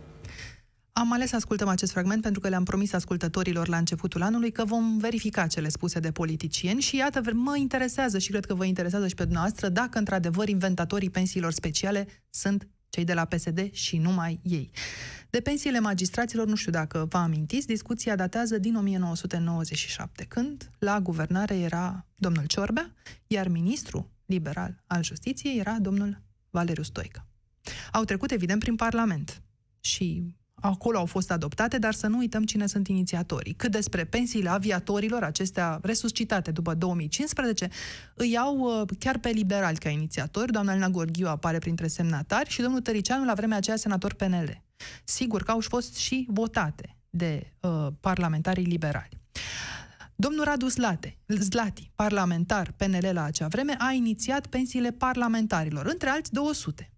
Am 0.96 1.12
ales 1.12 1.30
să 1.30 1.36
ascultăm 1.36 1.68
acest 1.68 1.92
fragment 1.92 2.22
pentru 2.22 2.40
că 2.40 2.50
le-am 2.50 2.64
promis 2.64 2.94
ascultătorilor 2.94 3.68
la 3.68 3.78
începutul 3.78 4.22
anului 4.22 4.52
că 4.52 4.66
vom 4.66 4.98
verifica 4.98 5.48
cele 5.48 5.70
spuse 5.70 6.00
de 6.00 6.12
politicieni 6.12 6.82
și 6.82 6.96
iată, 6.96 7.22
mă 7.34 7.58
interesează 7.58 8.18
și 8.18 8.30
cred 8.30 8.46
că 8.46 8.54
vă 8.54 8.66
interesează 8.66 9.08
și 9.08 9.16
pe 9.16 9.24
dumneavoastră 9.24 9.70
dacă 9.70 9.98
într-adevăr 9.98 10.48
inventatorii 10.48 11.10
pensiilor 11.10 11.52
speciale 11.52 12.08
sunt 12.30 12.68
cei 12.90 13.04
de 13.04 13.14
la 13.14 13.26
PSD 13.26 13.74
și 13.74 13.98
numai 13.98 14.40
ei. 14.44 14.72
De 15.30 15.40
pensiile 15.40 15.80
magistraților, 15.80 16.48
nu 16.48 16.56
știu 16.56 16.72
dacă 16.72 17.06
vă 17.10 17.18
amintiți, 17.18 17.68
discuția 17.68 18.16
datează 18.16 18.58
din 18.58 18.76
1997, 18.76 20.24
când 20.24 20.72
la 20.80 21.00
guvernare 21.00 21.56
era 21.56 22.06
domnul 22.16 22.46
Ciorbea, 22.46 22.94
iar 23.28 23.48
ministru 23.48 24.12
liberal 24.26 24.84
al 24.88 25.04
justiției 25.04 25.60
era 25.60 25.80
domnul 25.80 26.22
Valeriu 26.50 26.84
Stoica. 26.84 27.28
Au 27.92 28.04
trecut, 28.04 28.32
evident, 28.32 28.60
prin 28.60 28.76
Parlament 28.76 29.42
și 29.80 30.36
acolo 30.64 30.98
au 30.98 31.06
fost 31.06 31.32
adoptate, 31.32 31.78
dar 31.78 31.94
să 31.94 32.08
nu 32.08 32.18
uităm 32.18 32.44
cine 32.44 32.68
sunt 32.68 32.88
inițiatorii. 32.88 33.54
Cât 33.54 33.72
despre 33.72 34.06
pensiile 34.06 34.50
aviatorilor, 34.50 35.24
acestea 35.24 35.80
resuscitate 35.82 36.52
după 36.52 36.74
2015, 36.74 37.70
îi 38.14 38.38
au 38.38 38.58
uh, 38.58 38.88
chiar 39.00 39.18
pe 39.18 39.30
liberali 39.30 39.78
ca 39.78 39.90
inițiatori. 39.90 40.52
Doamna 40.52 40.72
Elena 40.72 40.90
Gorghiu 40.90 41.28
apare 41.28 41.58
printre 41.58 41.88
semnatari 41.88 42.50
și 42.50 42.62
domnul 42.62 42.82
Tăricianu 42.82 43.26
la 43.26 43.34
vremea 43.34 43.58
aceea 43.58 43.76
senator 43.76 44.14
PNL. 44.14 44.64
Sigur 45.04 45.44
că 45.44 45.52
au 45.52 45.60
fost 45.60 45.96
și 45.96 46.28
votate 46.30 46.98
de 47.10 47.54
uh, 47.60 47.88
parlamentarii 48.00 48.66
liberali. 48.66 49.22
Domnul 50.16 50.44
Radu 50.44 50.68
Zlate, 50.68 51.18
Zlati, 51.28 51.92
parlamentar 51.96 52.74
PNL 52.78 53.10
la 53.12 53.24
acea 53.24 53.48
vreme, 53.48 53.76
a 53.80 53.92
inițiat 53.92 54.48
pensiile 54.48 54.92
parlamentarilor, 54.92 55.86
între 55.86 56.10
alți 56.10 56.32
200. 56.32 56.92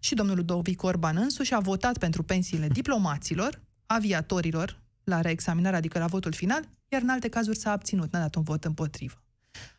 Și 0.00 0.14
domnul 0.14 0.36
Ludovic 0.36 0.82
Orban 0.82 1.16
însuși 1.16 1.54
a 1.54 1.58
votat 1.58 1.98
pentru 1.98 2.22
pensiile 2.22 2.68
diplomaților, 2.68 3.60
aviatorilor, 3.86 4.80
la 5.04 5.20
reexaminare, 5.20 5.76
adică 5.76 5.98
la 5.98 6.06
votul 6.06 6.32
final, 6.32 6.68
iar 6.88 7.02
în 7.02 7.08
alte 7.08 7.28
cazuri 7.28 7.58
s-a 7.58 7.70
abținut, 7.70 8.12
n-a 8.12 8.20
dat 8.20 8.34
un 8.34 8.42
vot 8.42 8.64
împotrivă. 8.64 9.20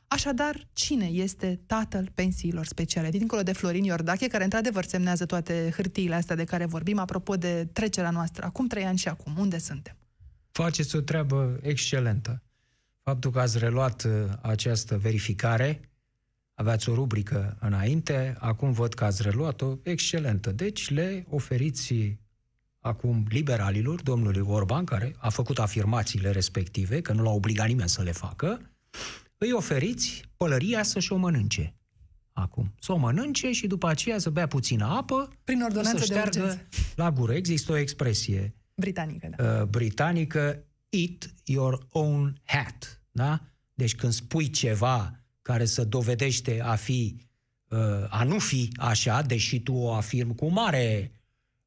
Așadar, 0.07 0.67
cine 0.73 1.05
este 1.05 1.59
tatăl 1.65 2.11
pensiilor 2.13 2.65
speciale? 2.65 3.09
Dincolo 3.09 3.43
de 3.43 3.51
Florin 3.51 3.83
Iordache, 3.83 4.27
care 4.27 4.43
într-adevăr 4.43 4.85
semnează 4.85 5.25
toate 5.25 5.73
hârtiile 5.75 6.15
astea 6.15 6.35
de 6.35 6.43
care 6.43 6.65
vorbim, 6.65 6.99
apropo 6.99 7.35
de 7.35 7.67
trecerea 7.73 8.09
noastră, 8.09 8.45
acum 8.45 8.67
trei 8.67 8.85
ani 8.85 8.97
și 8.97 9.07
acum, 9.07 9.37
unde 9.37 9.57
suntem? 9.57 9.95
Faceți 10.51 10.95
o 10.95 10.99
treabă 10.99 11.59
excelentă. 11.61 12.41
Faptul 13.03 13.31
că 13.31 13.39
ați 13.39 13.57
reluat 13.57 14.03
uh, 14.03 14.11
această 14.41 14.97
verificare, 14.97 15.86
aveați 16.57 16.89
o 16.89 16.93
rubrică 16.93 17.57
înainte, 17.59 18.35
acum 18.39 18.71
văd 18.71 18.93
că 18.93 19.03
ați 19.03 19.21
reluat-o, 19.21 19.77
excelentă. 19.83 20.51
Deci 20.51 20.89
le 20.89 21.25
oferiți 21.29 22.17
acum 22.79 23.25
liberalilor, 23.29 24.01
domnului 24.01 24.41
Orban, 24.45 24.83
care 24.85 25.15
a 25.17 25.29
făcut 25.29 25.59
afirmațiile 25.59 26.31
respective, 26.31 27.01
că 27.01 27.13
nu 27.13 27.23
l-a 27.23 27.29
obligat 27.29 27.67
nimeni 27.67 27.89
să 27.89 28.01
le 28.01 28.11
facă, 28.11 28.71
îi 29.37 29.51
oferiți 29.51 30.21
pălăria 30.37 30.83
să-și 30.83 31.11
o 31.11 31.15
mănânce. 31.15 31.75
Acum. 32.31 32.73
Să 32.79 32.91
o 32.91 32.97
mănânce 32.97 33.51
și 33.51 33.67
după 33.67 33.87
aceea 33.87 34.17
să 34.17 34.29
bea 34.29 34.47
puțină 34.47 34.85
apă 34.85 35.29
Prin 35.43 35.61
ordonanță 35.61 35.97
să 35.97 35.97
de 35.97 36.03
șteargă 36.03 36.39
urgență. 36.39 36.67
la 36.95 37.11
gură. 37.11 37.33
Există 37.33 37.71
o 37.71 37.77
expresie 37.77 38.55
Britanică, 38.75 39.29
da. 39.37 39.59
uh, 39.61 39.67
britanică, 39.67 40.63
eat 40.89 41.33
your 41.43 41.87
own 41.89 42.41
hat. 42.43 43.01
Da? 43.11 43.41
Deci 43.73 43.95
când 43.95 44.13
spui 44.13 44.49
ceva 44.49 45.19
care 45.47 45.65
să 45.65 45.83
dovedește 45.83 46.61
a 46.61 46.75
fi, 46.75 47.15
uh, 47.69 47.79
a 48.09 48.23
nu 48.23 48.39
fi 48.39 48.71
așa, 48.77 49.21
deși 49.21 49.59
tu 49.61 49.73
o 49.73 49.93
afirmi 49.93 50.35
cu 50.35 50.47
mare 50.47 51.11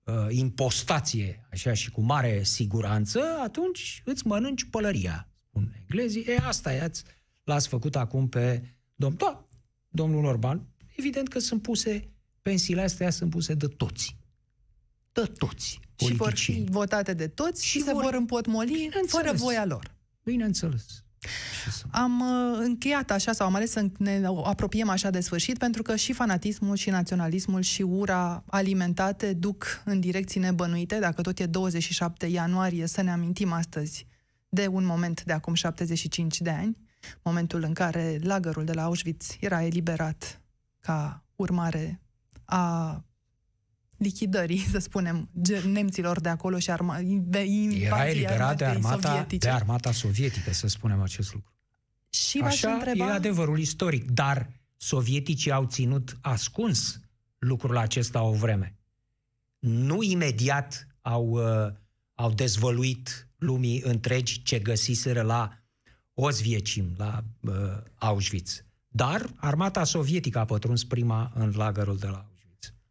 uh, 0.04 0.14
impostație, 0.28 1.46
așa, 1.52 1.72
și 1.74 1.90
cu 1.90 2.00
mare 2.00 2.42
siguranță, 2.42 3.20
atunci 3.42 4.02
îți 4.04 4.26
mănânci 4.26 4.64
pălăria, 4.70 5.28
spun 5.48 5.74
englezii. 5.80 6.24
E, 6.26 6.36
asta 6.42 6.74
e, 6.74 6.80
ați, 6.82 7.02
l-ați 7.44 7.68
făcut 7.68 7.96
acum 7.96 8.28
pe 8.28 8.62
domn, 8.94 9.16
da, 9.16 9.48
domnul 9.88 10.24
Orban. 10.24 10.66
Evident 10.96 11.28
că 11.28 11.38
sunt 11.38 11.62
puse, 11.62 12.08
pensiile 12.42 12.80
astea 12.82 13.10
sunt 13.10 13.30
puse 13.30 13.54
de 13.54 13.66
toți. 13.66 14.16
De 15.12 15.22
toți. 15.38 15.68
Și 15.70 15.78
vor 15.96 16.10
fi 16.10 16.16
politicieni. 16.16 16.70
votate 16.70 17.14
de 17.14 17.28
toți 17.28 17.64
și, 17.64 17.70
Și 17.78 17.84
se 17.84 17.92
vor- 17.92 18.02
vor 18.02 18.14
împotmoli 18.14 18.70
Bineînțeles. 18.72 19.10
fără 19.10 19.32
voia 19.32 19.64
lor. 19.64 19.94
Bineînțeles. 20.24 21.04
Ce 21.64 21.70
să- 21.70 21.84
Am 21.90 22.20
uh, 22.20 22.58
încheiat 22.62 23.10
așa, 23.10 23.32
sau 23.32 23.46
am 23.46 23.54
ales 23.54 23.70
să 23.70 23.86
ne 23.98 24.22
apropiem 24.44 24.88
așa 24.88 25.10
de 25.10 25.20
sfârșit, 25.20 25.58
pentru 25.58 25.82
că 25.82 25.96
și 25.96 26.12
fanatismul, 26.12 26.76
și 26.76 26.90
naționalismul, 26.90 27.60
și 27.62 27.82
ura 27.82 28.42
alimentate 28.46 29.32
duc 29.32 29.82
în 29.84 30.00
direcții 30.00 30.40
nebănuite. 30.40 30.98
Dacă 30.98 31.22
tot 31.22 31.38
e 31.38 31.46
27 31.46 32.26
ianuarie, 32.26 32.86
să 32.86 33.02
ne 33.02 33.10
amintim 33.10 33.52
astăzi 33.52 34.06
de 34.48 34.66
un 34.66 34.84
moment 34.84 35.24
de 35.24 35.32
acum 35.32 35.54
75 35.54 36.40
de 36.40 36.50
ani, 36.50 36.76
momentul 37.22 37.62
în 37.62 37.72
care 37.72 38.18
lagărul 38.22 38.64
de 38.64 38.72
la 38.72 38.82
Auschwitz 38.82 39.36
era 39.40 39.64
eliberat 39.64 40.40
ca 40.80 41.24
urmare 41.36 42.00
a 42.44 43.04
lichidării, 44.00 44.58
să 44.72 44.78
spunem, 44.78 45.28
ge- 45.42 45.62
nemților 45.66 46.20
de 46.20 46.28
acolo 46.28 46.58
și 46.58 46.70
arma, 46.70 46.98
invaziei 46.98 47.82
Era 47.82 48.08
eliberat 48.08 48.56
de 48.56 48.64
armatei 48.64 48.66
armata, 48.66 49.08
sovietice. 49.08 49.46
de 49.46 49.52
armata 49.52 49.92
sovietică, 49.92 50.52
să 50.52 50.66
spunem 50.66 51.02
acest 51.02 51.32
lucru. 51.32 51.52
Și 52.10 52.38
v-aș 52.38 52.52
Așa 52.52 52.72
întreba... 52.72 53.06
e 53.06 53.10
adevărul 53.10 53.58
istoric, 53.58 54.10
dar 54.10 54.50
sovieticii 54.76 55.50
au 55.50 55.64
ținut 55.64 56.18
ascuns 56.20 57.00
lucrul 57.38 57.76
acesta 57.76 58.22
o 58.22 58.32
vreme. 58.32 58.74
Nu 59.58 60.02
imediat 60.02 60.86
au, 61.00 61.28
uh, 61.28 61.72
au 62.14 62.32
dezvăluit 62.32 63.28
lumii 63.38 63.82
întregi 63.84 64.42
ce 64.42 64.58
găsiseră 64.58 65.22
la 65.22 65.58
Ozviecim, 66.14 66.94
la 66.96 67.24
uh, 67.40 67.52
Auschwitz. 67.94 68.64
Dar 68.88 69.26
armata 69.36 69.84
sovietică 69.84 70.38
a 70.38 70.44
pătruns 70.44 70.84
prima 70.84 71.32
în 71.34 71.52
lagărul 71.56 71.96
de 71.96 72.06
la 72.06 72.14
Auschwitz. 72.16 72.29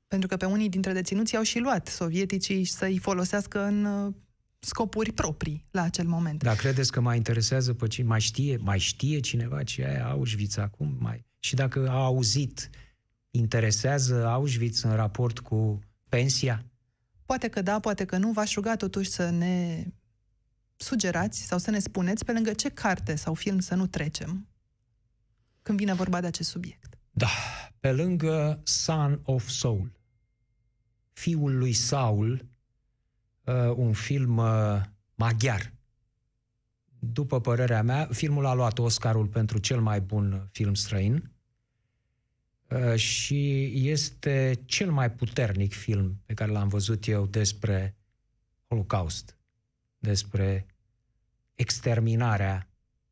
Pentru 0.10 0.28
că 0.28 0.38
pe 0.38 0.46
unii 0.46 0.70
dintre 0.70 0.94
deținuți 0.94 1.36
au 1.36 1.44
și 1.44 1.60
luat 1.60 1.88
sovieticii 1.88 2.66
să-i 2.66 2.98
folosească 2.98 3.64
în 3.64 3.86
uh, 3.86 4.14
scopuri 4.60 5.12
proprii 5.12 5.66
la 5.72 5.82
acel 5.82 6.08
moment. 6.08 6.44
Dar 6.44 6.56
credeți 6.56 6.92
că 6.92 7.00
mai 7.00 7.18
interesează 7.18 7.74
pe 7.74 7.88
cine? 7.88 8.08
Mai 8.08 8.20
știe, 8.20 8.58
mai 8.58 8.80
știe 8.80 9.20
cineva 9.20 9.64
ce 9.64 9.82
e 9.82 10.02
Auschwitz 10.02 10.58
acum? 10.58 10.96
Mai... 11.00 11.26
Și 11.40 11.56
dacă 11.56 11.90
a 11.90 12.04
auzit, 12.04 12.70
interesează 13.32 14.28
Auschwitz 14.28 14.82
în 14.82 14.96
raport 14.96 15.40
cu 15.40 15.80
pensia? 16.10 16.66
Poate 17.26 17.48
că 17.48 17.62
da, 17.62 17.80
poate 17.80 18.06
că 18.06 18.18
nu. 18.18 18.32
V-aș 18.32 18.54
ruga 18.54 18.76
totuși 18.76 19.10
să 19.10 19.30
ne 19.30 19.86
sugerați 20.76 21.42
sau 21.42 21.58
să 21.58 21.72
ne 21.72 21.80
spuneți 21.80 22.26
pe 22.26 22.32
lângă 22.32 22.54
ce 22.54 22.70
carte 22.70 23.16
sau 23.16 23.34
film 23.34 23.60
să 23.60 23.76
nu 23.76 23.88
trecem 23.88 24.48
când 25.62 25.78
vine 25.78 25.94
vorba 25.94 26.22
de 26.22 26.28
acest 26.28 26.50
subiect. 26.50 26.98
Da, 27.12 27.30
pe 27.80 27.92
lângă 27.92 28.62
Son 28.64 29.20
of 29.24 29.48
Soul, 29.48 29.92
fiul 31.20 31.58
lui 31.58 31.74
Saul, 31.74 32.46
uh, 33.44 33.74
un 33.76 33.94
film 33.94 34.38
uh, 34.38 34.82
maghiar. 35.16 35.74
După 37.00 37.42
părerea 37.42 37.84
mea, 37.84 38.08
filmul 38.12 38.46
a 38.46 38.54
luat 38.54 38.78
Oscarul 38.78 39.28
pentru 39.28 39.58
cel 39.58 39.82
mai 39.82 40.02
bun 40.02 40.50
film 40.52 40.74
străin 40.74 41.32
uh, 42.70 42.96
și 42.96 43.72
este 43.90 44.62
cel 44.66 44.92
mai 44.92 45.12
puternic 45.12 45.74
film 45.74 46.22
pe 46.26 46.34
care 46.34 46.52
l-am 46.52 46.68
văzut 46.68 47.08
eu 47.08 47.26
despre 47.26 47.96
Holocaust, 48.68 49.38
despre 49.98 50.66
exterminarea 51.56 52.70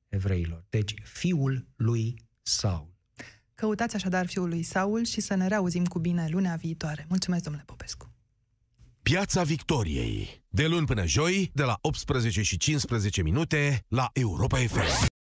evreilor. 0.08 0.66
Deci, 0.70 0.94
fiul 1.04 1.68
lui 1.76 2.22
Saul. 2.42 2.97
Căutați 3.60 3.96
așadar 3.96 4.28
fiul 4.28 4.50
lui 4.50 4.64
Saul 4.64 5.06
și 5.06 5.22
să 5.22 5.36
ne 5.36 5.48
reauzim 5.48 5.86
cu 5.86 6.00
bine 6.00 6.28
lunea 6.30 6.56
viitoare. 6.56 7.06
Mulțumesc, 7.10 7.44
domnule 7.44 7.64
Popescu! 7.66 8.12
Piața 9.02 9.44
Victoriei. 9.44 10.44
De 10.50 10.68
luni 10.68 10.86
până 10.86 11.06
joi, 11.06 11.52
de 11.54 11.64
la 11.64 11.78
18 11.82 12.42
și 12.42 12.58
15 12.58 13.22
minute, 13.22 13.86
la 13.88 14.10
Europa 14.14 14.58
FM. 14.58 15.17